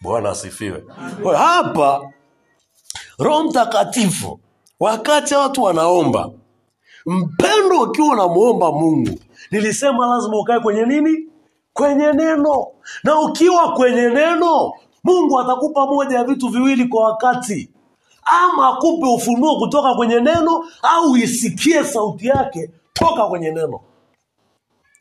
[0.00, 0.84] Bwana asifiwe.
[1.22, 2.12] Kwa hapa
[3.18, 4.40] roho mtakatifu
[4.80, 6.30] wakati watu wanaomba
[7.06, 9.18] mpendo ukiwa unamwomba mungu
[9.50, 11.26] nilisema lazima ukae kwenye nini?
[11.72, 12.66] Kwenye neno.
[13.04, 14.72] Na ukiwa kwenye neno
[15.04, 17.70] mungu atakupa moja ya vitu viwili kwa wakati.
[18.24, 23.80] Ama akupe ufunuo kutoka kwenye neno au isikie sauti yake toka kwenye neno.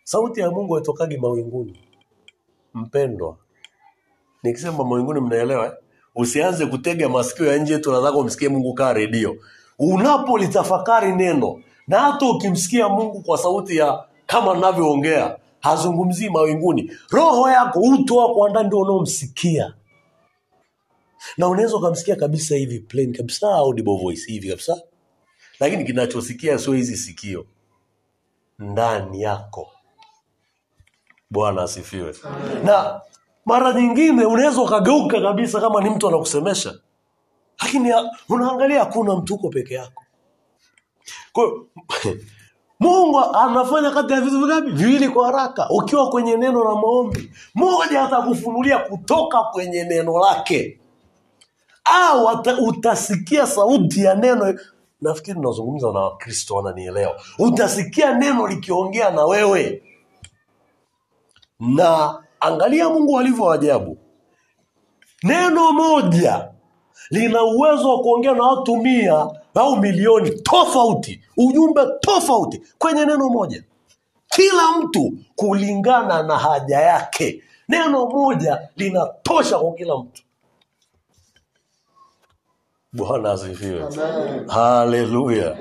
[0.03, 1.79] Sauti ya mungu haitokagi mawinguni.
[2.73, 3.37] Mpendwa
[4.43, 5.71] nikisema mawinguni mnaelewa eh?
[6.15, 9.35] usianze kutega masikio ya nje tu nataka umsikie mungu kaa redio.
[9.79, 16.91] Unapolitafakari neno na hata ukimsikia mungu kwa sauti ya kama navyoongea hazungumzii mawinguni.
[17.10, 19.74] Roho yako uto wako wa ndani ndio unaomsikia.
[21.38, 24.82] Na unaweza ukamsikia kabisa hivi plain kabisa audible voice hivi kabisa.
[25.60, 27.46] Lakini kinachosikia sio hizi sikio.
[28.60, 29.72] Ndani yako.
[31.30, 32.15] Bwana asifiwe.
[32.63, 33.02] Na
[33.46, 36.74] mara nyingine unaweza ukageuka kabisa kama ni mtu anakusemesha.
[37.62, 37.94] Lakini
[38.30, 40.00] unaangalia hakuna mtu uko peke yako
[41.34, 41.52] kwa
[42.80, 44.72] mungu anafanya kati ya vitu vingapi?
[44.72, 45.67] Viwili kwa haraka.
[45.70, 50.80] Ukiwa kwenye neno la maombi moja atakufunulia kutoka kwenye neno lake.
[51.84, 54.60] Au utasikia sauti ya neno.
[55.02, 57.22] Nafikiri nazungumza na wakristo wananielewa.
[57.39, 59.84] Utasikia neno likiongea na wewe.
[61.60, 63.98] Na angalia mungu alivyo ajabu.
[65.24, 66.48] Neno moja
[67.10, 73.63] lina uwezo wa kuongea na watu mia au milioni tofauti ujumbe tofauti kwenye neno moja.
[74.29, 77.43] Kila mtu kulingana na haja yake.
[77.69, 80.21] Neno moja linatosha kwa kila mtu.
[82.93, 83.85] Bwana asifiwe.
[84.47, 85.57] Haleluya.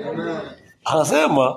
[0.85, 1.55] Anasema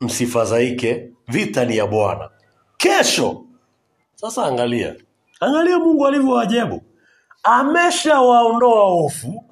[0.00, 2.30] msifadhaike vita ni ya bwana.
[2.76, 3.44] Kesho.
[4.14, 4.96] Sasa angalia.
[5.40, 6.82] Angalia mungu alivyo ajabu
[7.42, 9.44] ameshawaondoa hofu.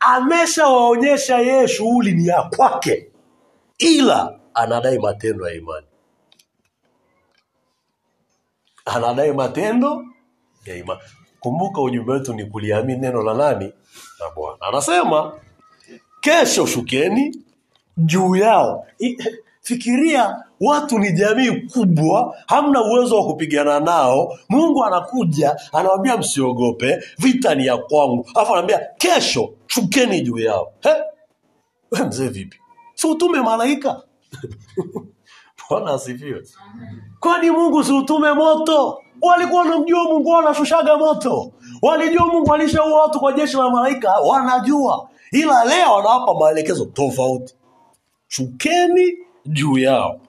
[0.00, 3.12] Ameshawaonyesha yeye shughuli ni ya kwake.
[3.78, 5.86] Ila anadai matendo ya imani.
[8.84, 10.04] Anadai matendo
[10.66, 11.00] ya imani.
[11.40, 13.72] Kumbuka ujumbe wetu ni kuliamini neno la nani?
[14.20, 14.58] La bwana.
[14.60, 15.40] Anasema
[16.20, 17.44] kesho shukeni
[17.96, 18.86] juu yao.
[19.60, 24.38] Fikiria watu ni jamii kubwa hamna uwezo wa kupigana nao.
[24.48, 28.26] Mungu anakuja anawambia msiogope vita ni ya kwangu.
[28.34, 30.72] Alafu anaambia kesho shukeni juu yao.
[30.80, 30.90] He?
[31.90, 32.58] we mzee vipi?
[32.94, 34.02] Si utume malaika?
[35.70, 36.42] Bwana asifiwe.
[37.20, 39.02] Kwani mungu si utume moto?
[39.22, 41.52] Walikuwa wanamjua mungu wanashushaga moto.
[41.82, 45.08] Walijua mungu alishaua watu kwa jeshi la malaika wanajua.
[45.32, 47.54] Ila leo wanawapa maelekezo tofauti.
[48.28, 49.12] Chukeni
[49.46, 50.20] juu yao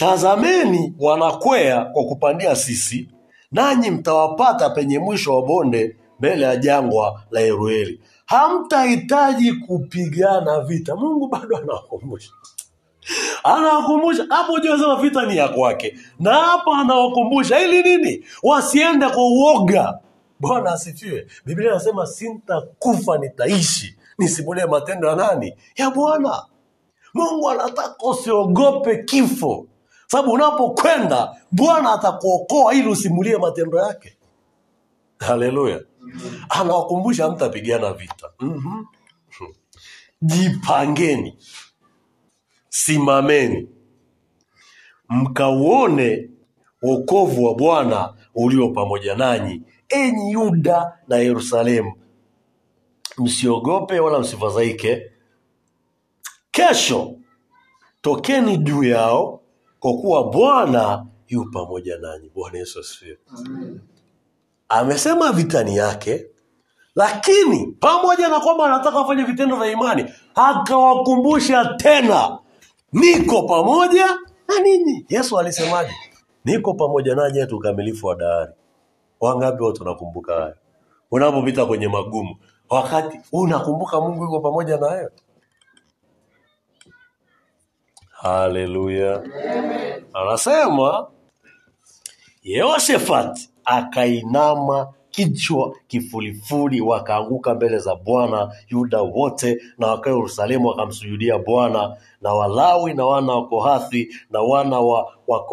[0.00, 3.08] tazameni wanakwea kwa kupandia sisi
[3.52, 8.00] nanyi mtawapata penye mwisho wa bonde mbele ya jangwa la Yerueli.
[8.26, 10.96] Hamtahitaji kupigana vita.
[10.96, 12.30] Mungu bado anawakumbusha.
[13.44, 14.26] Anawakumbusha.
[14.28, 15.98] Hapo juu vita ni ya kwake.
[16.18, 17.60] Na hapa anawakumbusha.
[17.60, 18.24] Ili nini?
[18.42, 19.98] Wasiende kwa uoga.
[20.40, 21.26] Bwana asifiwe.
[21.46, 23.96] Biblia anasema sintakufa nitaishi.
[24.18, 25.54] Nisimulie matendo ya nani?
[25.76, 26.42] Ya bwana.
[27.14, 29.66] Mungu anataka usiogope kifo
[30.10, 34.16] sababu unapokwenda bwana atakuokoa ili usimulie matendo yake.
[35.18, 35.80] Haleluya.
[36.48, 38.30] Anawakumbusha mtapigana vita.
[38.40, 38.86] Mm-hmm.
[40.22, 41.38] jipangeni.
[42.68, 43.68] Simameni.
[45.08, 46.30] Mkauone
[46.82, 51.92] wokovu wa bwana ulio pamoja nanyi enyi yuda na yerusalemu.
[53.18, 55.12] Msiogope wala msifadhaike.
[56.50, 57.16] Kesho
[58.00, 59.39] tokeni juu yao
[59.80, 62.30] kwa kuwa bwana yu pamoja nanyi.
[62.34, 63.18] Bwana yesu asifiwe.
[64.68, 66.26] Amesema vitani yake
[66.94, 72.38] lakini pamoja na kwamba anataka wafanye vitendo vya imani akawakumbusha tena
[72.92, 74.06] niko pamoja
[74.48, 75.06] na ninyi.
[75.08, 75.90] Yesu alisemaje?
[76.44, 78.52] Niko pamoja nanyi hata ukamilifu wa dahari.
[79.20, 80.54] Wangapi watu wanakumbuka hayo?
[81.10, 82.36] Unapopita kwenye magumu
[82.70, 85.10] wakati unakumbuka mungu yuko pamoja na wewe
[88.22, 89.22] haleluya
[90.14, 91.06] anasema
[92.42, 101.96] yehoshafati akainama kichwa kifulifuli wakaanguka mbele za bwana yuda wote na wakae yerusalemu wakamsujudia bwana.
[102.20, 105.46] Na walawi na wana wa kohathi na wana wa, wa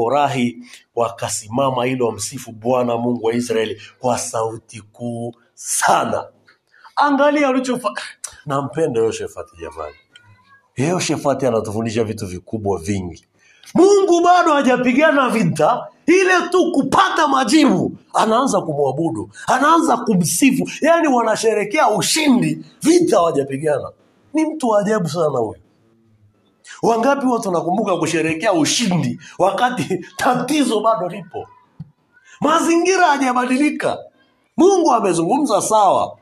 [0.96, 6.28] wakasimama ili wamsifu bwana mungu wa israeli kwa sauti kuu sana.
[6.96, 7.94] Angalia ulichofa
[8.46, 9.96] nampenda yoshefati jamani
[10.78, 13.26] yehoshefati anatufundisha vitu vikubwa vingi.
[13.74, 20.70] Mungu bado hajapigana vita ile tu kupata majibu anaanza kumwabudu anaanza kumsifu.
[20.82, 23.92] Yaani wanasherekea ushindi vita hawajapigana.
[24.34, 25.60] Ni mtu wa ajabu sana huyu.
[26.84, 31.48] Wangapi watu wanakumbuka kusherekea ushindi wakati tatizo bado lipo?
[32.42, 33.98] Mazingira hajabadilika
[34.58, 36.18] mungu amezungumza sawa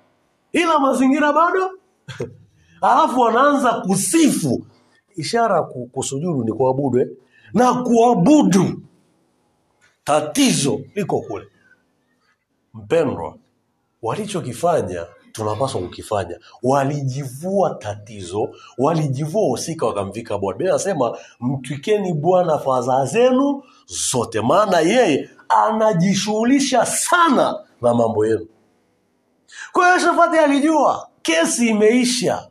[0.54, 1.72] ila mazingira bado
[2.82, 4.66] alafu wanaanza kusifu.
[5.16, 7.08] Ishara kusujudu ni kuabudu eh?
[7.54, 8.82] na kuabudu.
[10.04, 11.46] Tatizo liko kule.
[12.74, 13.36] Mpendwa
[14.02, 16.40] walichokifanya tunapaswa kukifanya.
[16.64, 20.58] Walijivua tatizo walijivua husika wakamvika bwana.
[20.58, 23.64] Biblia anasema mtwikeni bwana fadhaa zenu
[24.12, 24.42] zote.
[24.42, 28.48] Maana yeye anajishughulisha sana na mambo yenu.
[29.72, 32.48] Kwa hiyo shafati alijua kesi imeisha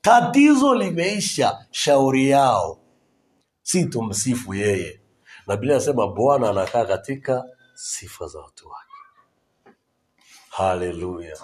[0.00, 2.78] tatizo limeisha shauri yao.
[3.62, 5.00] Si tumsifu yeye.
[5.46, 7.44] Na biblia anasema bwana anakaa katika
[7.74, 8.84] sifa za watu wake.
[10.50, 11.36] Haleluya.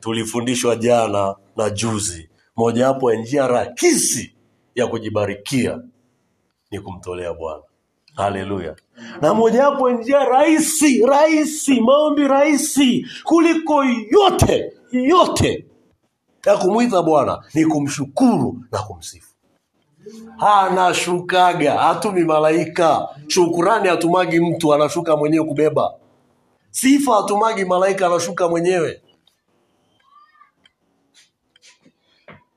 [0.00, 4.34] Tulifundishwa jana na juzi mojawapo ya njia rahisi
[4.74, 5.80] ya kujibarikia
[6.70, 7.62] ni kumtolea bwana.
[8.14, 8.76] Haleluya.
[9.20, 15.66] Na mojawapo ya njia rahisi rahisi maombi rahisi kuliko yote yote
[16.46, 19.34] ya kumwita bwana ni kumshukuru na kumsifu.
[20.38, 23.08] Anashukaga hatumi malaika.
[23.28, 25.94] Shukurani hatumagi mtu anashuka mwenyewe kubeba.
[26.70, 29.02] Sifa hatumagi malaika anashuka mwenyewe.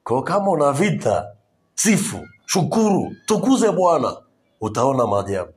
[0.03, 1.27] Kwa kama una vita
[1.75, 4.17] sifu shukuru tukuze bwana
[4.61, 5.53] utaona maajabu.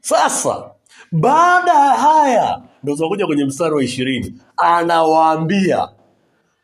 [0.00, 0.70] Sasa
[1.12, 5.88] baada ya haya ndo tunakuja kwenye mstari wa ishirini anawaambia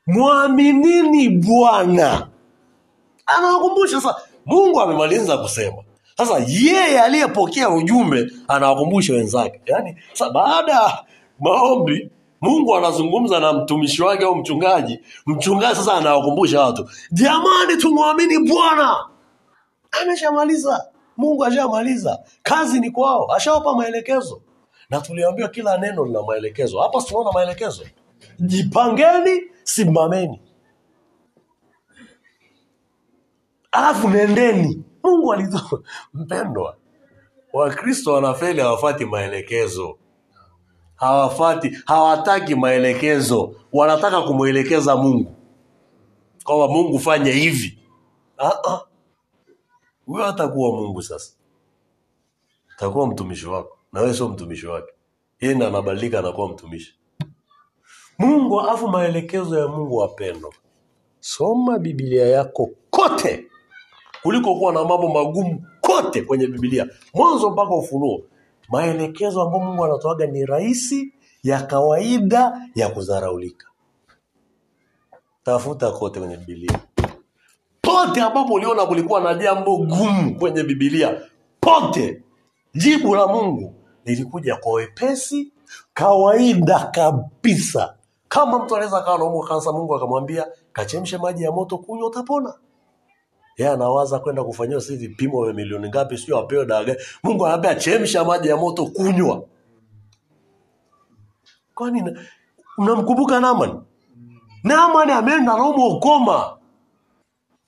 [0.07, 2.29] mwaminini bwana.
[3.27, 5.77] Anawakumbusha sasa mungu amemaliza kusema.
[6.17, 9.61] Sasa yeye aliyepokea ujumbe anawakumbusha wenzake.
[9.67, 9.97] Yaani
[10.35, 11.05] baada ya
[11.41, 15.01] maombi mungu anazungumza na mtumishi wake au mchungaji.
[15.27, 18.97] Mchungaji sasa anawakumbusha watu jamani tumwamini bwana.
[20.03, 20.87] Ameshamaliza.
[21.17, 22.19] Mungu ashamaliza.
[22.43, 24.41] Kazi ni kwao ashawapa maelekezo
[24.91, 26.80] na tuliambiwa kila neno lina maelekezo.
[26.80, 27.84] Hapa tunaona maelekezo.
[28.39, 30.41] Jipangeni simameni.
[33.72, 34.84] Alafu nendeni.
[35.05, 35.84] Mungu alizo
[36.14, 36.76] mpendwa
[37.53, 39.99] wakristo wanafeli hawafati maelekezo.
[40.97, 43.55] Hawafati hawataki maelekezo.
[43.72, 45.34] Wanataka kumwelekeza mungu.
[46.45, 47.78] Kwamba mungu fanye hivi.
[50.07, 51.32] Huyo hatakuwa mungu sasa.
[52.76, 54.93] Takuwa mtumishi wako na wewe sio mtumishi wake.
[55.41, 56.95] Yeye ndiye anabadilika anakuwa mtumishi.
[58.18, 60.53] Mungu afu maelekezo ya mungu wapendwa.
[61.20, 63.47] Soma bibilia yako kote
[64.22, 68.22] kuliko kuwa na mambo magumu kote kwenye bibilia mwanzo mpaka ufunuo.
[68.68, 71.12] Maelekezo ambayo mungu anatoaga ni rahisi
[71.43, 73.66] ya kawaida ya kudharaulika.
[75.45, 76.78] Tafuta kote kwenye bibilia
[77.82, 81.20] pote ambapo uliona kulikuwa na jambo gumu kwenye bibilia
[81.61, 82.22] pote.
[82.74, 83.74] Jibu la mungu
[84.09, 85.53] lilikuja kwa wepesi
[85.95, 87.95] kawaida kabisa.
[88.29, 92.55] Kama mtu anaweza kawa naumwa kansa mungu akamwambia kachemshe maji ya moto kunywa utapona.
[93.57, 96.87] Yeye anawaza kwenda kufanyiwa si vipimo vya milioni ngapi sio apewe dawa
[97.23, 99.43] mungu anaambia chemsha maji ya moto kunywa.
[101.75, 102.17] Kwani
[102.79, 103.81] mnamkumbuka naman
[104.65, 106.59] naman ameenda naumwa ukoma.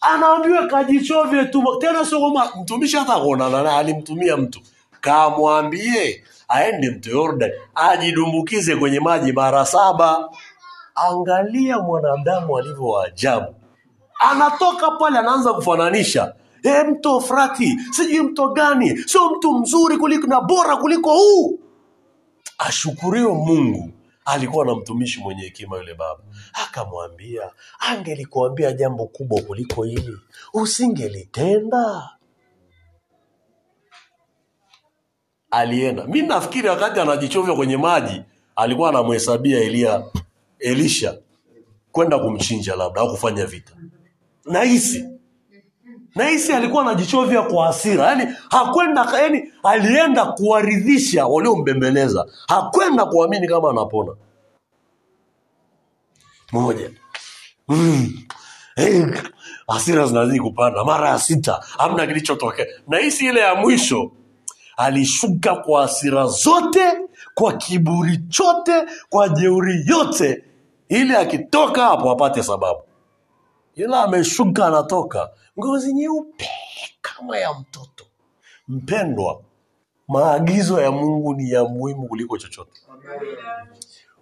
[0.00, 1.62] Anaambiwa kajichovye tu.
[1.80, 4.60] Tena sio kwamba mtumishi hata kuonana naye alimtumia mtu
[5.00, 10.30] kamwambie aende mto Yordani ajidumbukize kwenye maji mara saba.
[10.94, 13.54] Angalia mwanadamu alivyo ajabu.
[14.20, 16.34] Anatoka pale anaanza kufananisha.
[16.62, 21.58] E, mto frati sijui mto gani sio mtu mzuri kuliko na bora kuliko huu.
[22.58, 23.90] Ashukuriwe mungu
[24.24, 26.20] alikuwa na mtumishi mwenye hekima yule baba.
[26.64, 30.16] Akamwambia angelikuambia jambo kubwa kuliko hili
[30.54, 32.10] usingelitenda
[35.50, 36.04] alienda.
[36.04, 38.22] Mi nafikiri wakati anajichovya kwenye maji
[38.56, 40.02] alikuwa anamhesabia elia
[40.58, 41.18] elisha
[41.92, 43.72] kwenda kumchinja labda au kufanya vita.
[44.44, 45.04] Nahisi
[46.14, 48.06] nahisi alikuwa anajichovya kwa hasira.
[48.06, 52.26] Yaani hakwenda yaani alienda kuwaridhisha waliombembeleza.
[52.48, 54.12] Hakwenda kuamini kama anapona.
[56.52, 56.90] Moja.
[57.68, 58.12] Mm.
[59.68, 60.84] Hasira zinazidi kupanda.
[60.84, 62.66] Mara ya sita hamna kilichotokea.
[62.88, 64.12] Nahisi ile ya mwisho
[64.80, 66.80] alishuka kwa hasira zote
[67.34, 68.72] kwa kiburi chote
[69.08, 70.44] kwa jeuri yote
[70.88, 72.80] ili akitoka hapo apate sababu.
[73.74, 76.48] Ila ameshuka anatoka ngozi nyeupe
[77.00, 78.04] kama ya mtoto.
[78.68, 79.42] Mpendwa
[80.08, 82.80] maagizo ya mungu ni ya muhimu kuliko chochote.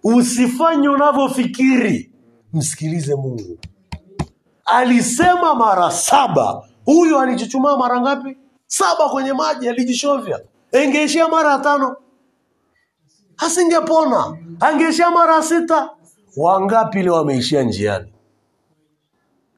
[0.03, 2.11] Usifanye unavyofikiri
[2.53, 3.57] msikilize mungu.
[4.65, 8.37] Alisema mara saba huyu alichuchumaa mara ngapi
[8.69, 10.39] saba kwenye maji alijishovya.
[10.71, 11.95] Engeishia mara ya tano
[13.37, 14.37] asingepona.
[14.59, 15.89] Angeishia mara ya sita.
[16.37, 18.13] Wangapi leo wameishia njiani?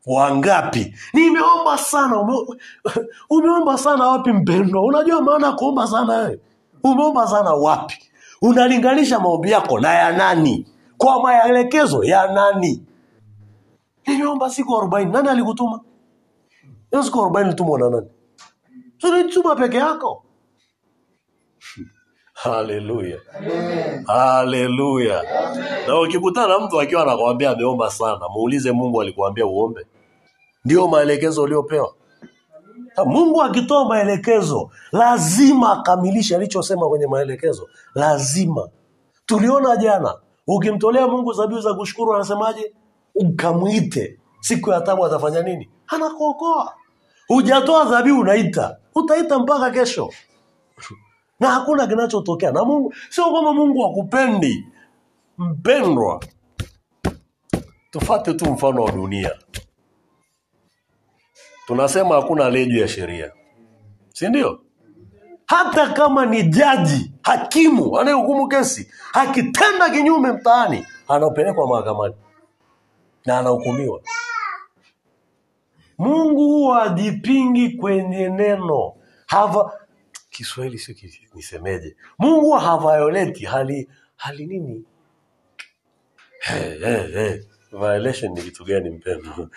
[0.06, 0.96] Wangapi?
[1.14, 2.20] Nimeomba sana.
[2.22, 2.34] Ume,
[3.30, 4.82] umeomba sana wapi mpendwa?
[4.86, 6.40] Unajua maana ya kuomba sana wewe?
[6.84, 7.96] Umeomba sana wapi?
[8.42, 10.68] Unalinganisha maombi yako na ya nani?
[10.98, 12.84] Kwa maelekezo ya nani?
[14.08, 15.12] Nimeomba siku arobaini.
[15.12, 15.80] Nani alikutuma?
[16.92, 18.08] Hiyo siku arobaini litumwa na nani
[19.02, 20.24] sunituma peke yako.
[22.34, 23.18] Haleluya
[24.08, 25.24] haleluya
[25.88, 29.86] na ukikutana mtu akiwa anakwambia ameomba sana muulize mungu alikuambia uombe.
[30.66, 31.94] Ndio maelekezo uliopewa
[33.06, 37.70] mungu akitoa maelekezo lazima akamilishe alichosema kwenye maelekezo.
[37.96, 38.70] Lazima.
[39.26, 40.16] Tuliona jana
[40.48, 42.74] ukimtolea mungu zabiu za kushukuru anasemaje?
[43.16, 44.20] Ukamwite.
[44.40, 45.70] Siku ya tabu atafanya nini?
[45.88, 46.74] Anakuokoa
[47.34, 48.78] hujatoa dhabihu unaita.
[48.96, 50.10] Utaita mpaka kesho.
[51.40, 52.52] Na hakuna kinachotokea.
[52.52, 54.66] Na mungu sio kwamba mungu akupendi
[55.38, 56.24] mpendwa
[57.92, 59.32] tufate tu mfano wa dunia.
[61.68, 63.32] Tunasema hakuna aliye juu ya sheria.
[64.14, 64.60] Si ndio?
[65.46, 72.16] Hata kama ni jaji hakimu anayehukumu kesi akitenda kinyume mtaani anapelekwa mahakamani
[73.26, 74.02] na anahukumiwa
[76.02, 78.94] mungu huwa ajipingi kwenye neno.
[79.28, 79.80] Hava
[80.30, 80.96] kiswahili sio
[81.36, 81.96] nisemeje?
[82.20, 84.84] Mungu huwa havioleti hali hali nini?
[86.40, 87.40] Hey, hey, hey.
[87.72, 89.50] violation ni kitu gani mpendo?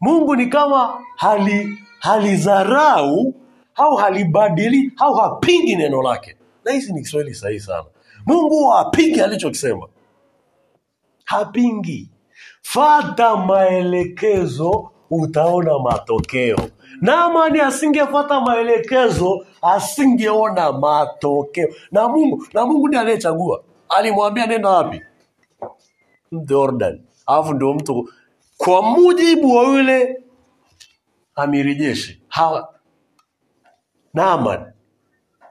[0.00, 3.34] Mungu ni kama hali halidharau
[3.74, 6.36] au halibadili au hapingi neno lake.
[6.64, 7.84] Na hizi ni kiswahili sahihi sana.
[8.26, 9.88] Mungu hapingi alichokisema.
[11.24, 12.10] Hapingi.
[12.62, 16.58] Fata maelekezo utaona matokeo.
[17.00, 21.68] Naamani asingefata maelekezo asingeona matokeo.
[21.90, 23.62] Na mungu na mungu ndiye aliyechagua.
[23.88, 25.02] Alimwambia nenda wapi?
[26.32, 27.00] Jordan.
[27.26, 28.08] Alafu ndio mtu
[28.56, 30.22] kwa mujibu wa yule
[31.34, 32.22] amiri jeshi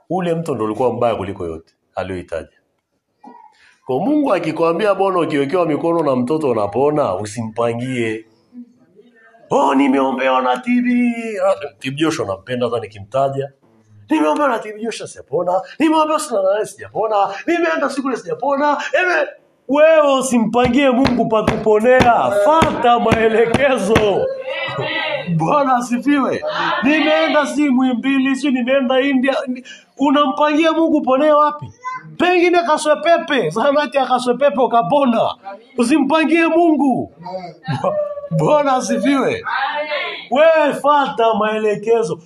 [0.09, 2.49] ule mto ndo ulikuwa mbaya kuliko yote aliyohitaji.
[3.85, 8.25] Kwa mungu akikwambia bona ukiwekewa mikono na mtoto unapona usimpangie
[9.55, 10.87] oh nimeombewa na tb
[11.79, 13.51] tb joshua nampenda hata nikimtaja.
[14.09, 15.61] Nimeombewa na tb joshua sijapona.
[15.79, 17.15] Nimeombewa sina sijapona.
[17.47, 18.77] Nimeenda siku ile sijapona.
[19.01, 19.27] Eme,
[19.67, 24.25] wewe usimpangie mungu pakuponea fata maelekezo.
[25.37, 26.43] Bwana asifiwe.
[26.83, 29.35] Nimeenda si mwimbili si nimeenda india.
[29.97, 31.65] Unampangia mungu ponea wapi?
[32.17, 35.21] Pengine kaswepepe, zahanati akaswe ukapona.
[35.77, 37.13] Usimpangie mungu
[38.31, 39.43] bwana asifiwe.
[40.31, 42.19] Wewe fata maelekezo.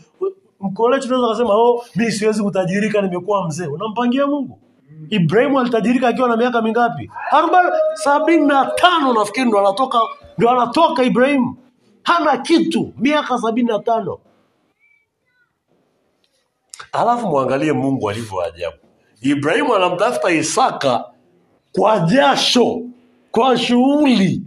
[0.59, 3.67] Mkolechi unaweza kasema oh, mi siwezi kutajirika nimekuwa mzee.
[3.67, 4.59] Unampangia mungu.
[5.09, 7.11] Ibrahimu alitajirika akiwa na miaka mingapi?
[7.31, 9.99] Arobaini sabini na tano nafikiri ndo anatoka
[10.37, 11.57] ndo anatoka ibrahimu.
[12.03, 14.19] Hana kitu miaka sabini na tano.
[16.91, 18.77] Alafu mwangalie mungu alivyo ajabu.
[19.21, 21.05] Ibrahimu anamtafuta isaka
[21.71, 22.81] kwa jasho
[23.31, 24.41] kwa shughuli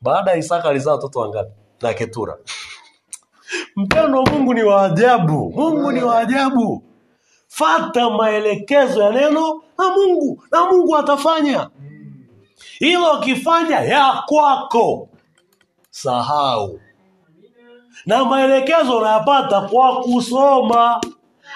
[0.00, 1.50] baada ya isaka alizaa watoto wangapi?
[1.82, 2.36] Na ketura.
[3.76, 5.52] Mpendo mungu ni wa ajabu.
[5.56, 6.82] Mungu ni wa ajabu.
[7.48, 11.70] Fata maelekezo ya neno na mungu na mungu atafanya.
[12.78, 15.08] Hilo Akifanya ya kwako.
[15.90, 16.80] Sahau.
[18.06, 21.00] Na maelekezo unayapata kwa kusoma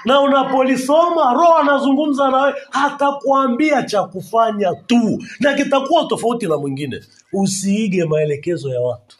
[0.05, 7.01] na unapolisoma roho anazungumza nawe atakwambia cha kufanya tu na kitakuwa tofauti na mwingine.
[7.33, 9.17] Usiige maelekezo ya watu.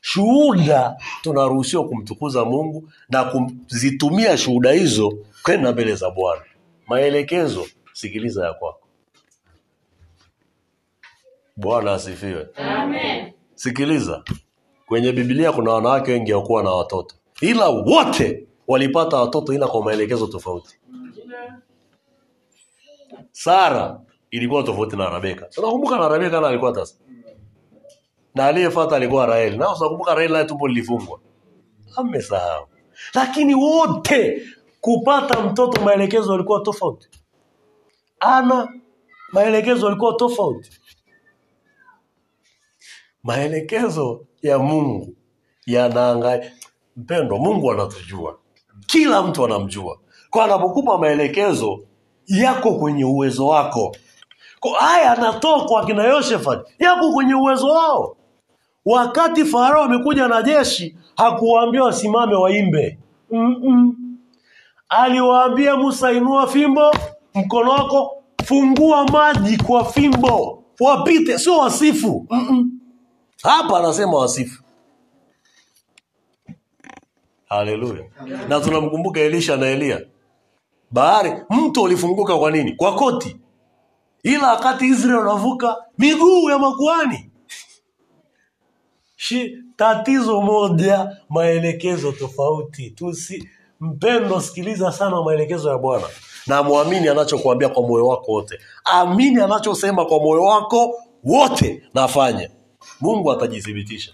[0.00, 6.42] Shuhuda tunaruhusiwa kumtukuza mungu na kuzitumia shuhuda hizo kwenda mbele za bwana.
[6.86, 8.78] Maelekezo sikiliza ya kwako.
[11.56, 12.46] Bwana asifiwe.
[13.54, 14.22] Sikiliza.
[14.86, 17.14] Kwenye bibilia kuna wanawake wengi wakuwa na watoto.
[17.40, 20.78] Ila wote walipata watoto ila kwa maelekezo tofauti.
[23.32, 24.00] Sara
[24.30, 26.94] ilikuwa tofauti na rebeka unakumbuka na rebeka na alikuwa tasa.
[28.34, 31.20] Na aliyefata alikuwa raheli na unakumbuka raheli naye tumbo lilifungwa.
[31.96, 32.66] Amesahau.
[33.14, 34.42] Lakini wote
[34.80, 37.08] kupata mtoto maelekezo yalikuwa tofauti.
[38.20, 38.72] Ana
[39.32, 40.70] maelekezo yalikuwa tofauti.
[43.22, 45.14] Maelekezo ya mungu
[45.66, 46.52] yanaangalia.
[46.96, 48.38] Mpendo mungu anatujua
[48.86, 49.98] kila mtu anamjua.
[50.30, 51.78] Kwa anapokupa maelekezo
[52.26, 53.96] yako kwenye uwezo wako.
[54.60, 58.16] Kwa haya anatoa kwa kina yoshefat yako kwenye uwezo wao.
[58.84, 62.98] Wakati farao amekuja na jeshi hakuwaambia wasimame waimbe.
[63.30, 63.96] Mm-mm.
[64.88, 66.94] aliwaambia musa inua fimbo
[67.34, 71.38] mkono wako fungua maji kwa fimbo wapite.
[71.38, 72.26] Sio wasifu.
[72.30, 72.70] Mm-mm.
[73.42, 74.61] hapa anasema wasifu
[77.56, 78.04] haleluya.
[78.48, 80.00] Na tunamkumbuka elisha na eliya
[80.90, 82.72] bahari mto ulifunguka kwa nini?
[82.72, 83.36] Kwa koti.
[84.22, 87.30] Ila wakati Israeli wanavuka miguu ya makuani
[89.16, 92.90] Shi, tatizo moja maelekezo tofauti.
[92.90, 93.48] Tusi
[93.80, 96.06] mpendo sikiliza sana maelekezo ya bwana.
[96.46, 98.58] Na mwamini anachokuambia kwa moyo wako wote.
[98.84, 100.94] Amini anachosema kwa moyo wako
[101.24, 101.82] wote.
[101.94, 102.50] Nafanya.
[103.00, 104.12] Mungu atajithibitisha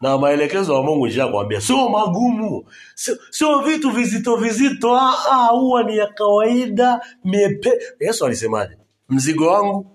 [0.00, 2.64] na maelekezo ya mungu nishakwambia sio magumu.
[2.94, 4.96] Sio, sio vitu vizito vizito.
[4.96, 8.76] Ah, ah, huwa ni ya kawaida miepe yesu alisemaje?
[9.08, 9.86] Mzigo wangu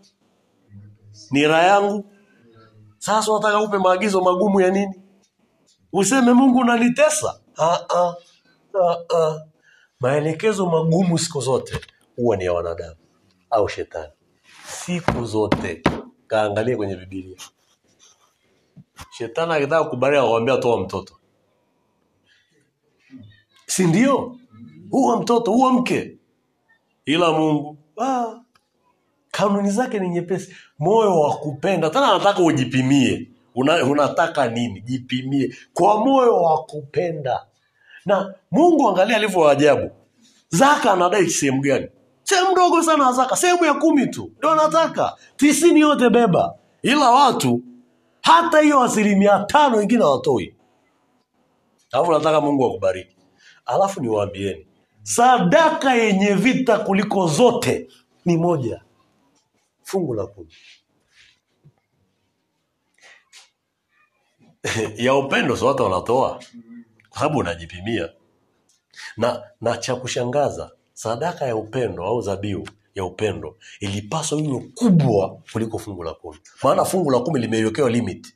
[1.32, 2.06] nira yangu.
[2.98, 4.94] Sasa unataka upe maagizo magumu ya nini?
[5.94, 7.40] Useme mungu unanitesa?
[7.58, 7.80] Ah,
[10.00, 11.80] maelekezo magumu siku zote
[12.16, 12.96] huwa ni ya wanadamu
[13.50, 14.12] au shetani.
[14.68, 15.84] Siku zote.
[16.28, 17.38] Kaangalie kwenye bibilia
[19.18, 21.14] shetani akitaka kubalia akwambia toa mtoto.
[23.68, 24.36] Si ndio?
[24.92, 26.18] Huo mtoto huo mke.
[27.06, 27.78] Ila mungu.
[28.02, 28.26] Ah,
[29.32, 30.56] kanuni zake ni nyepesi.
[30.80, 31.90] Moyo wa kupenda.
[31.90, 33.30] Tena anataka ujipimie.
[33.56, 34.82] Una, unataka nini?
[34.82, 35.56] Jipimie.
[35.74, 37.46] Kwa moyo wa kupenda.
[38.06, 39.92] Na mungu angalia alivyo ajabu.
[40.50, 41.88] Zaka anadai sehemu gani?
[42.24, 43.36] Sehemu ndogo sana zaka.
[43.36, 44.32] Sehemu ya kumi tu.
[44.38, 45.14] Ndio anataka.
[45.38, 46.56] Tisini yote beba.
[46.82, 47.62] Ila watu
[48.24, 50.56] hata hiyo asilimia tano ingine hawatoi.
[51.92, 53.16] Alafu nataka mungu akubariki.
[53.66, 54.68] Alafu niwaambieni
[55.04, 57.88] sadaka yenye vita kuliko zote
[58.26, 58.82] ni moja.
[59.84, 60.54] Fungu la kumi.
[64.96, 66.44] Ya upendo si watu wanatoa?
[67.10, 68.10] Kwa sababu unajipimia.
[69.18, 75.80] Na na cha kushangaza sadaka ya upendo au zabiu ya upendo ilipaswa iwe kubwa kuliko
[75.80, 76.40] fungu la kumi.
[76.64, 78.36] Maana fungu la kumi limewekewa limit.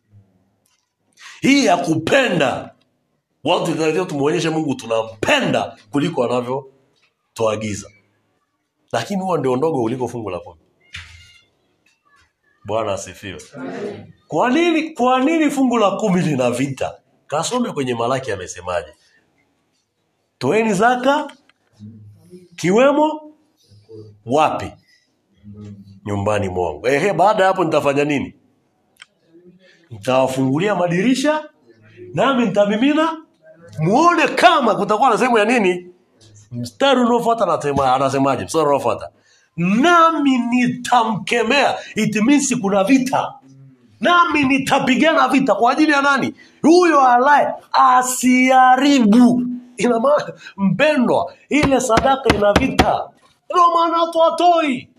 [1.41, 2.75] Hii ya kupenda
[3.43, 7.89] watu tunatakiwa tumwonyeshe mungu tunampenda kuliko anavyotuagiza.
[8.91, 10.59] Lakini huwa ndio ndogo kuliko fungu la kumi.
[12.65, 13.41] Bwana asifiwe.
[14.27, 16.99] Kwa nini kwa nini fungu la kumi lina vita?
[17.27, 18.87] Kasome kwenye malaki amesemaje?
[20.37, 21.31] Toeni zaka
[22.55, 23.26] kiwemo
[24.25, 24.71] wapi?
[26.05, 26.87] Nyumbani mwangu.
[26.87, 28.33] Ehe baada ya hapo nitafanya nini?
[29.89, 31.43] Nitawafungulia madirisha
[32.13, 33.17] nami nitamimina
[33.79, 35.87] muone kama kutakuwa na sehemu ya nini.
[36.51, 38.45] Mstari unaofuata anasema- anasemaje?
[38.45, 39.09] Mstari unaofuata.
[39.57, 41.75] Nami nitamkemea.
[41.95, 43.33] It means kuna vita.
[43.99, 45.55] Nami nitapigana vita.
[45.55, 46.33] Kwa ajili ya nani?
[46.61, 49.43] Huyo alaye asiharibu.
[49.77, 53.09] Ina maana mpendwa ile sadaka ina vita
[53.51, 54.89] ndio maana watu watoi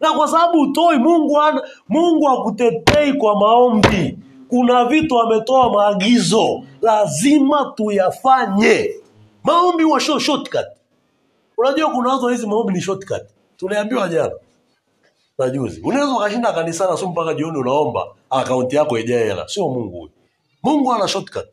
[0.00, 4.18] na kwa sababu utoi mungu ana, mungu akutetei kwa maombi.
[4.48, 8.90] Kuna vitu ametoa maagizo lazima tuyafanye.
[9.44, 10.66] Maombi huwa sio shortcut.
[11.58, 13.22] Unajua kuna watu hizi maombi ni shortcut.
[13.56, 14.32] Tuliambiwa jana
[15.38, 15.80] na juzi.
[15.84, 19.48] Unaweza ukashinda kanisani asu mpaka jioni unaomba akaunti yako ijae hela.
[19.48, 20.10] Sio mungu huyu.
[20.62, 21.48] Mungu ana shortcut.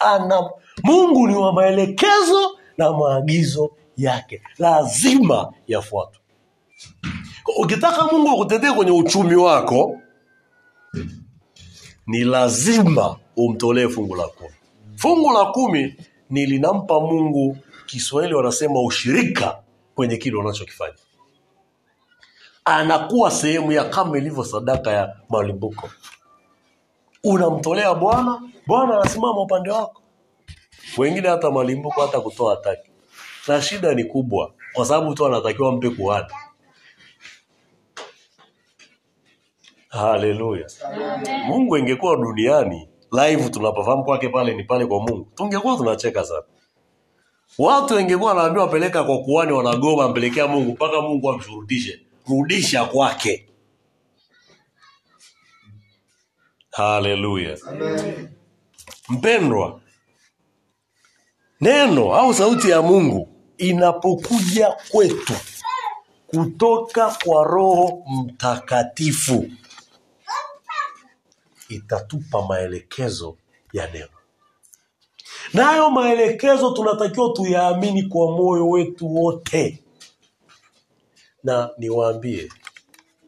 [0.00, 0.50] Ana
[0.84, 3.70] mungu ni wa maelekezo na maagizo
[4.04, 4.42] yake.
[4.58, 6.20] Lazima yafuatwe.
[7.58, 9.96] Ukitaka mungu akutetee kwenye uchumi wako
[12.06, 14.54] ni lazima umtolee fungu la kumi.
[14.96, 15.94] Fungu la kumi
[16.30, 19.58] ni linampa mungu kiswahili wanasema ushirika
[19.94, 20.94] kwenye kile unachokifanya.
[22.64, 25.90] Anakuwa sehemu ya kama ilivyo sadaka ya malimbuko.
[27.24, 30.02] Unamtolea bwana bwana anasimama upande wako.
[30.98, 32.89] Wengine hata malimbuko hata kutoa hataki
[33.50, 36.26] na shida ni kubwa kwa sababu tu anatakiwa mpe kuhani.
[39.88, 40.66] Haleluya.
[41.46, 46.42] Mungu ingekuwa duniani live tunapofahamu kwake pale ni pale kwa mungu tungekuwa tunacheka sana.
[47.58, 53.48] Watu wengekuwa wanaambiwa peleka kwa kuani wanagoma mpelekea mungu mpaka mungu amshurudishe rudisha kwake.
[56.70, 57.58] Haleluya.
[59.08, 59.80] Mpendwa
[61.60, 63.29] neno au sauti ya mungu
[63.60, 65.32] inapokuja kwetu
[66.26, 69.46] kutoka kwa roho mtakatifu
[71.68, 73.36] itatupa maelekezo
[73.72, 74.08] ya neno.
[75.54, 79.84] Nayo maelekezo tunatakiwa tuyaamini kwa moyo wetu wote.
[81.44, 82.52] Na niwaambie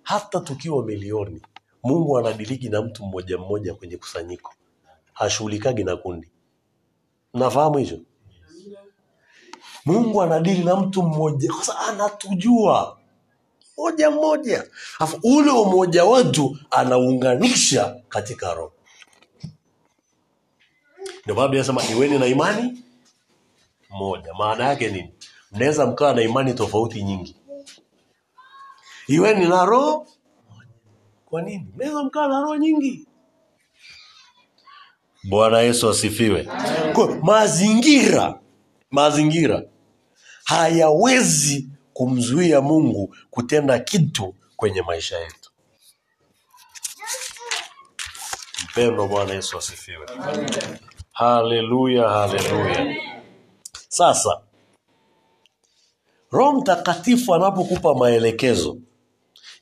[0.02, 1.42] hata tukiwa milioni
[1.82, 4.54] mungu anadiliki na mtu mmoja mmoja kwenye kusanyiko.
[5.12, 6.28] Hashughulikagi na kundi.
[7.34, 8.00] Nafahamu hicho
[9.84, 12.98] mungu anadili na mtu mmoja kwa anatujua.
[13.78, 14.64] Moja moja.
[14.98, 18.72] Alafu ule umoja wetu anaunganisha katika roho.
[21.24, 22.84] Ndio maana Biblia iweni na imani
[23.90, 24.34] moja.
[24.34, 25.14] Maana yake nini?
[25.52, 27.36] Mnaweza mkawa na imani tofauti nyingi.
[29.06, 30.06] Iweni na roho
[31.26, 31.66] kwa nini?
[31.74, 33.06] Mnaweza mkawa na roho nyingi.
[35.24, 36.48] Bwana yesu asifiwe.
[37.22, 38.42] Mazingira
[38.92, 39.62] mazingira
[40.52, 45.50] hayawezi kumzuia mungu kutenda kitu kwenye maisha yetu.
[48.64, 50.06] Mpendo bwana yesu asifiwe.
[51.12, 52.96] Haleluya haleluya.
[53.88, 54.40] Sasa
[56.30, 58.76] roho mtakatifu anapokupa maelekezo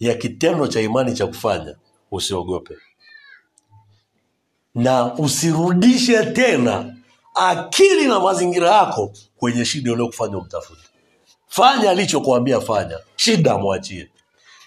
[0.00, 1.76] ya kitendo cha imani cha kufanya
[2.10, 2.74] usiogope.
[4.74, 6.96] Na usirudishe tena
[7.34, 10.82] akili na mazingira yako kwenye shida uliokufanya umtafute.
[11.48, 14.10] Fanya alichokuambia fanya shida mwachie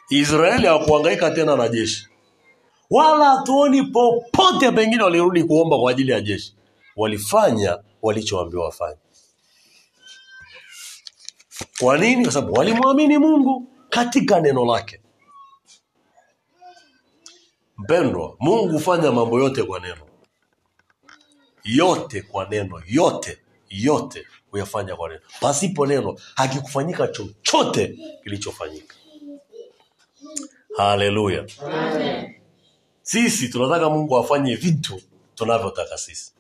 [0.09, 2.07] israeli hawakuhangaika tena na jeshi.
[2.89, 6.55] Wala hatuoni popote pengine walirudi kuomba kwa ajili ya jeshi.
[6.95, 8.97] Walifanya walichoambiwa wafanye.
[11.79, 12.23] Kwa nini?
[12.23, 14.99] Kwa sababu walimwamini mungu katika neno lake.
[17.77, 20.01] Mpendwa mungu hufanya mambo yote kwa neno.
[21.63, 25.21] Yote kwa neno yote yote huyafanya kwa neno.
[25.39, 28.95] Pasipo neno hakikufanyika chochote kilichofanyika.
[30.77, 31.45] Haleluya.
[33.01, 35.01] Sisi tunataka mungu afanye vitu
[35.35, 36.33] tunavyotaka sisi.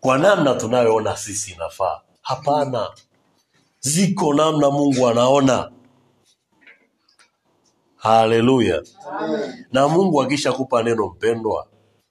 [0.00, 2.00] Kwa namna tunayoona sisi inafaa.
[2.22, 2.90] Hapana.
[3.80, 5.72] Ziko namna mungu anaona.
[7.96, 8.82] Haleluya.
[9.72, 11.66] Na mungu akishakupa neno mpendwa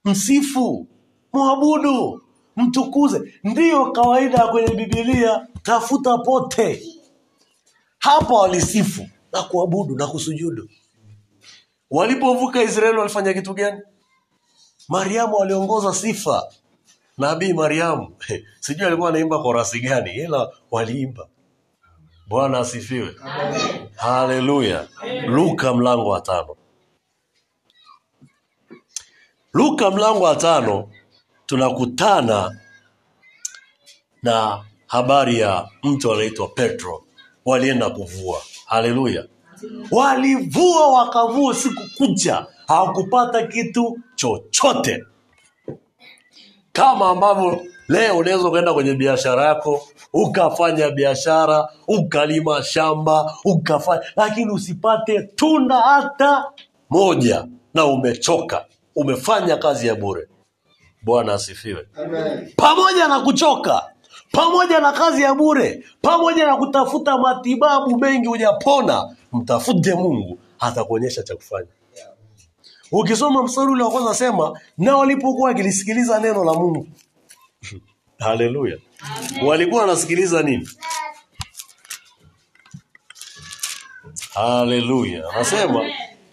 [0.05, 0.87] msifu
[1.33, 2.21] mwabudu
[2.57, 3.33] mtukuze.
[3.43, 6.83] Ndiyo kawaida kwenye bibilia tafuta pote.
[7.99, 10.69] Hapa walisifu na kuabudu na kusujudu.
[11.91, 13.81] Walipovuka israeli walifanya kitu gani?
[14.89, 16.43] Mariamu aliongoza sifa.
[17.17, 18.15] Nabii mariamu.
[18.59, 21.27] Sijui alikuwa anaimba korasi gani ila waliimba.
[22.27, 23.15] Bwana asifiwe.
[23.95, 24.87] Haleluya.
[25.27, 26.55] Luka mlango wa tano.
[29.53, 30.89] Luka mlango wa tano
[31.47, 32.57] tunakutana
[34.23, 37.03] na habari ya mtu anaitwa petro.
[37.45, 38.41] Walienda kuvua.
[38.65, 39.25] Haleluya.
[39.91, 42.45] Walivua wakavua siku kucha.
[42.67, 45.03] Hawakupata kitu chochote.
[46.71, 55.21] Kama ambavyo leo unaweza ukaenda kwenye biashara yako ukafanya biashara ukalima shamba ukafanya lakini usipate
[55.35, 56.45] tunda hata
[56.89, 58.65] moja na umechoka.
[58.95, 60.27] Umefanya kazi ya bure
[61.01, 61.87] bwana asifiwe.
[62.55, 63.83] Pamoja na kuchoka
[64.31, 71.35] pamoja na kazi ya bure pamoja na kutafuta matibabu mengi hujapona mtafute mungu atakuonyesha cha
[71.35, 71.67] kufanya.
[72.91, 76.87] Ukisoma mstari ule wa kwanza sema na walipokuwa wakilisikiliza neno la mungu.
[78.19, 78.77] Haleluya.
[79.45, 80.69] Walikuwa wanasikiliza nini?
[84.33, 85.29] Haleluya.
[85.29, 85.83] Anasema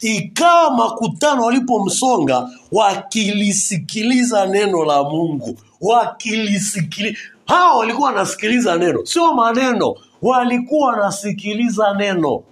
[0.04, 5.58] ikawa makutano walipomsonga wakilisikiliza neno la mungu.
[5.80, 9.06] Wakilisikiliza hawa walikuwa wanasikiliza neno.
[9.06, 9.94] Sio maneno.
[10.22, 12.42] Walikuwa wanasikiliza neno.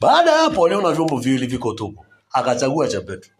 [0.00, 2.04] Baada ya hapo waliona vyombo viwili viko tupu.
[2.32, 3.30] Akachagua cha petro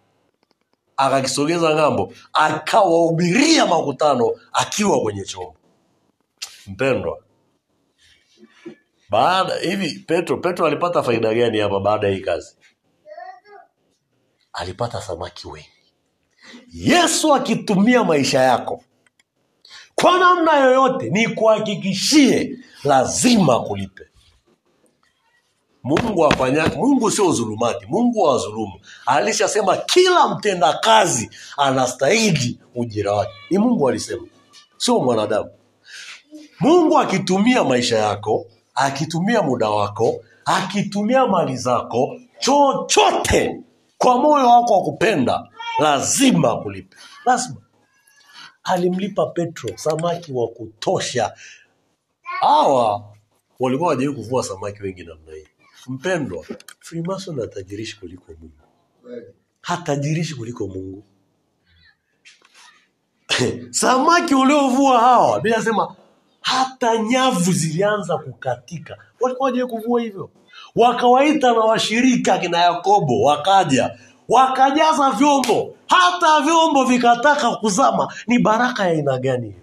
[0.97, 2.13] akakisogeza ng'ambo.
[2.33, 5.55] Akawahubiria makutano akiwa kwenye chombo.
[6.67, 7.19] Mpendwa
[9.15, 12.57] baada hivi petro petro alipata faida gani hapa baada ya hii kazi?
[14.53, 15.69] Alipata samaki wengi.
[16.73, 18.85] Yesu akitumia maisha yako
[19.95, 24.03] kwa namna yoyote ni kuhakikishie lazima kulipe.
[25.83, 33.33] Mungu afanya mungu sio dhulumati mungu wa dhulumu alishasema kila mtenda kazi anastahili ujira wake.
[33.51, 34.27] Ni mungu alisema
[34.77, 35.51] sio mwanadamu.
[36.61, 43.61] Mungu akitumia maisha yako akitumia muda wako akitumia mali zako chochote
[43.99, 45.49] kwa moyo wako wa kupenda
[45.79, 46.97] lazima akulipe.
[47.25, 47.61] Lazima.
[48.65, 51.33] Alimlipa petro samaki wa kutosha.
[52.23, 53.15] Hawa
[53.61, 55.47] walikuwa wajawai kuvua samaki wengi namna hii.
[55.87, 56.45] Mpendwa
[56.81, 58.59] freemason hatajirishi kuliko mungu.
[59.61, 61.05] Hatajirishi kuliko mungu.
[63.71, 65.97] Samaki uliovua hawa sema
[66.45, 68.97] hata nyavu zilianza kukatika.
[69.21, 70.31] Walikuwa wajawai kuvua hivyo.
[70.77, 73.99] Wakawaita na washirika kina yakobo wakaja.
[74.29, 75.77] Wakajaza vyombo.
[75.87, 78.13] Hata vyombo vikataka kuzama.
[78.27, 79.47] Ni baraka ya aina gani?
[79.47, 79.61] Hiyo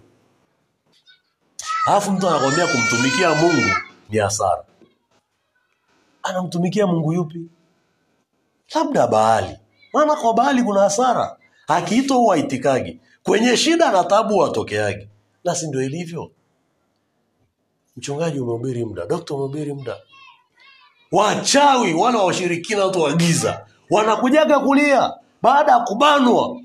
[1.85, 3.69] alafu mtu anakwambia kumtumikia mungu
[4.09, 4.63] ni hasara.
[6.23, 7.41] Anamtumikia mungu yupi?
[8.75, 9.57] Labda baali.
[9.93, 11.37] Maana kwa baali kuna hasara.
[11.67, 15.07] Akiitwa huwa aitikagi kwenye shida na tabu watokeagi.
[15.43, 16.31] Na si ndio ilivyo
[17.97, 19.05] mchungaji umehubiri muda.
[19.05, 19.97] Dokta umehubiri muda.
[21.11, 23.13] Wachawi wale washirikina watu wa
[23.89, 26.57] wanakujaga kulia baada ya kubanwa.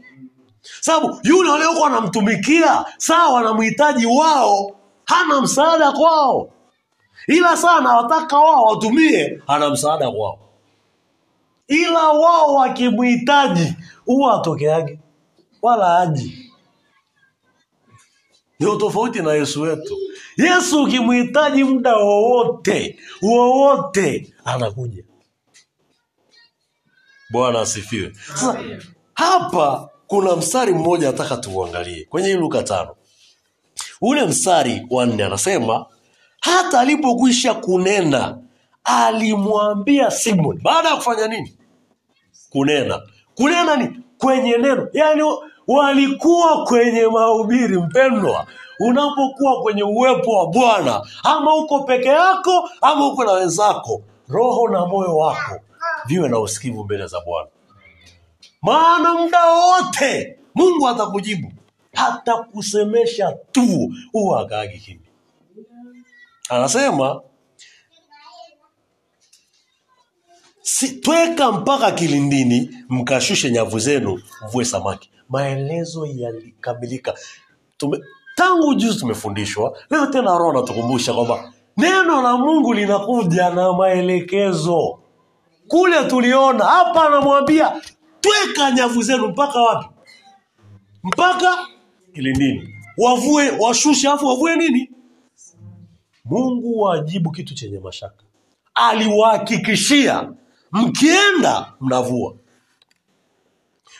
[0.80, 4.70] Sababu yule waliokuwa wanamtumikia sawa wanamhitaji wao.
[5.04, 6.48] Hana msaada kwao.
[7.26, 10.38] Ila saa anawataka wao watumie ana msaada kwao.
[11.68, 13.74] Ila wao wakimhitaji
[14.04, 14.98] huwa atokeage
[15.62, 16.52] wala aji
[18.60, 19.96] ndio tofauti na yesu wetu
[20.36, 25.04] yesu ukimhitaji muda wowote wowote anakuja.
[27.30, 28.12] Bwana asifiwe.
[28.28, 28.60] Sasa
[29.14, 32.96] hapa kuna mstari mmoja nataka tuuangalie kwenye hii luka tano.
[34.00, 35.86] Ule mstari wa nne anasema
[36.40, 38.38] hata alipokwisha kunena
[38.84, 41.58] alimwambia simon baada ya kufanya nini?
[42.50, 43.02] Kunena.
[43.34, 44.88] Kunena ni kwenye neno.
[44.92, 45.22] Yaani
[45.66, 48.46] walikuwa kwenye mahubiri mpendwa
[48.80, 54.86] unapokuwa kwenye uwepo wa bwana ama uko peke yako ama uko na wenzako roho na
[54.86, 55.60] moyo wako
[56.06, 57.48] viwe na usikivu mbele za bwana.
[58.62, 61.52] Maana muda wote mungu atakujibu
[61.94, 65.00] hatakusemesha tu huwa akaagi kimya.
[66.48, 67.22] Anasema
[70.62, 75.10] si, tweka mpaka kilindini mkashushe nyavu zenu mvue samaki.
[75.28, 77.14] Maelezo yalikamilika
[78.36, 84.98] tangu juzi tumefundishwa leo tena roho anatukumbusha kwamba neno la mungu linakuja na maelekezo.
[85.68, 87.82] Kule tuliona hapa anamwambia
[88.20, 89.88] tweka nyavu zenu mpaka wapi?
[91.04, 91.58] Mpaka
[92.14, 92.68] kilindini.
[92.98, 94.90] Wavue washushe afu wavue nini?
[96.24, 98.22] Mungu wajibu kitu chenye mashaka.
[98.74, 100.32] Aliwahakikishia
[100.72, 102.34] mkienda mnavua.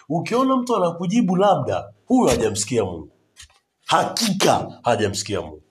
[0.08, 3.08] Ukiona mtu anakujibu labda huyo hajamsikia mungu
[3.86, 5.62] hakika hajamsikia mungu.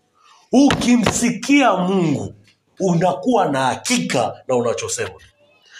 [0.52, 2.34] Ukimsikia mungu
[2.80, 5.12] unakuwa na hakika na unachosema.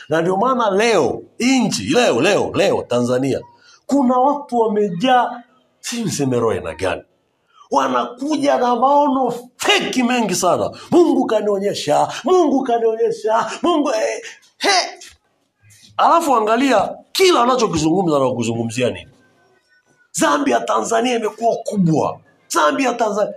[0.10, 3.42] Na ndio maana leo nchi leo leo leo tanzania
[3.86, 5.44] kuna watu wamejaa
[5.80, 7.02] si niseme roho na gani.
[7.72, 10.72] Wanakuja na maono feki mengi sana.
[10.92, 14.22] Mungu kanionyesha mungu kanionyesha mungu eh,
[14.58, 15.00] he.
[15.98, 19.08] alafu angalia kila anachokizungumza na kuzungumzia nini?
[20.12, 23.34] Zambi ya tanzania imekuwa kubwa zambi ya tanzania.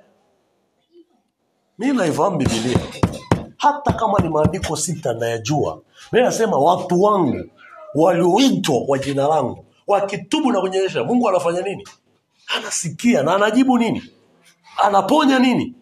[1.78, 2.78] Mi naifahamu bibilia
[3.56, 5.80] hata kama ni maandiko sita nayajua
[6.12, 7.44] mi nasema watu wangu
[7.94, 11.88] walioitwa kwa jina langu wakitubu na kunyonyesha mungu anafanya nini?
[12.56, 14.02] Anasikia na anajibu nini?
[14.84, 15.74] Anaponya nini?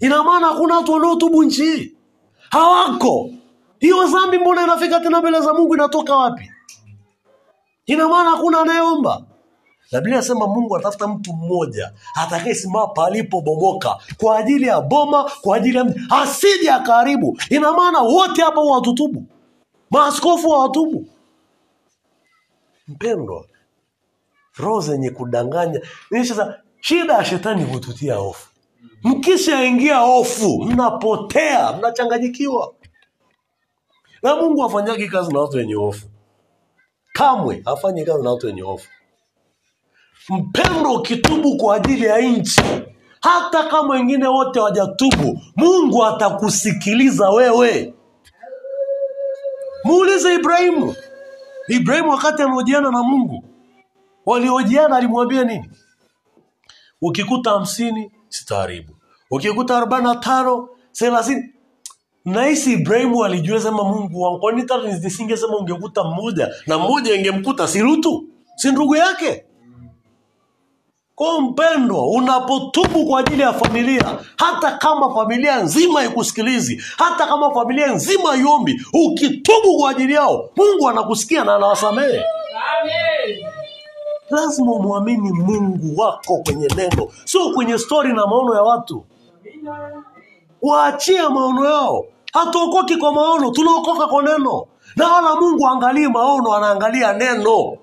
[0.00, 1.94] Ina maana hakuna watu wanaotubu nchi hii?
[2.50, 3.30] Hawako.
[3.78, 6.50] Hiyo dhambi mbona inafika tena mbele za mungu inatoka wapi?
[7.86, 9.22] Ina maana hakuna anayeomba
[9.92, 15.76] na biblia inasema mungu anatafuta mtu mmoja atakayesimama palipobomoka kwa ajili ya boma kwa ajili
[15.76, 16.00] ya mji.
[16.10, 17.38] Asije akaharibu.
[17.50, 19.24] Ina maana wote hapa watutubu
[19.90, 21.06] maaskofu hawatubu.
[22.88, 23.44] Mpendwa
[24.56, 25.80] roho zenye kudanganya.
[26.28, 28.48] Sasa shida ya shetani hututia hofu.
[29.02, 32.74] Mkishaingia hofu mnapotea mnachanganyikiwa.
[34.22, 36.06] Na mungu afanyagi kazi na watu wenye hofu.
[37.12, 38.88] Kamwe hafanyi kazi na watu wenye hofu
[40.28, 42.60] mpendo ukitubu kwa ajili ya nchi
[43.20, 47.94] hata kama wengine wote wajatubu mungu atakusikiliza wewe.
[49.84, 50.94] Muulize ibrahimu.
[51.68, 53.44] Ibrahimu wakati anaojiana na mungu
[54.26, 55.70] waliojiana alimwambia nini?
[57.02, 58.92] Ukikuta hamsini sitaharibu.
[59.30, 61.54] Ukikuta arobaini na tano thelathini.
[62.24, 64.40] Nahisi ibrahimu alijua sema mungu wangu.
[64.40, 66.50] Kwani hata nisingesema ungekuta mmoja?
[66.66, 68.28] Na mmoja ingemkuta si lutu?
[68.56, 69.44] Si ndugu yake
[71.20, 77.86] kwa mpendwa unapotubu kwa ajili ya familia hata kama familia nzima ikusikilizi hata kama familia
[77.86, 82.22] nzima iombi ukitubu kwa ajili yao mungu anakusikia na anawasamehe.
[84.30, 89.04] Lazima umwamini mungu wako kwenye neno sio kwenye stori na maono ya watu.
[90.62, 92.04] Waachie maono yao.
[92.32, 94.66] Hatuokoki kwa maono tunaokoka kwa neno.
[94.96, 97.76] Na wala mungu aangalii maono anaangalia neno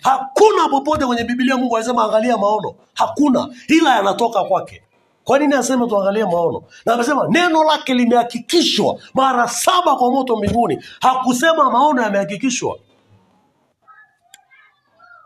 [0.00, 2.74] hakuna popote kwenye bibilia mungu alisema angalia maono.
[2.94, 3.48] Hakuna.
[3.68, 4.82] Ila yanatoka kwake.
[5.24, 6.62] Kwa nini aseme tuangalie maono?
[6.86, 10.84] Na amesema neno lake limehakikishwa mara saba kwa moto mbinguni.
[11.00, 12.78] Hakusema maono yamehakikishwa.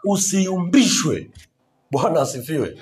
[0.05, 1.31] Usiumbishwe
[1.91, 2.79] bwana asifiwe.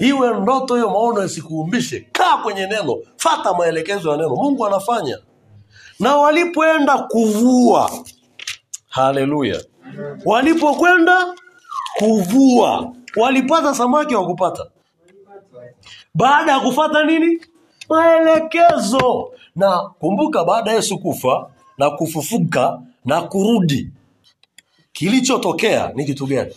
[0.00, 2.08] Iwe ndoto hiyo maono isikuumbishe.
[2.12, 2.96] Kaa kwenye neno.
[3.16, 4.34] Fata maelekezo ya neno.
[4.34, 5.18] Mungu anafanya.
[6.00, 7.90] Na walipoenda kuvua.
[8.88, 9.60] Haleluya
[10.24, 11.34] walipokwenda
[11.98, 14.66] kuvua walipata samaki wa kupata.
[16.14, 17.40] Baada ya kufata nini?
[17.88, 19.32] Maelekezo.
[19.56, 23.90] Na kumbuka baada ya yesu kufa na kufufuka na kurudi
[24.92, 26.54] kilichotokea ni kitu gani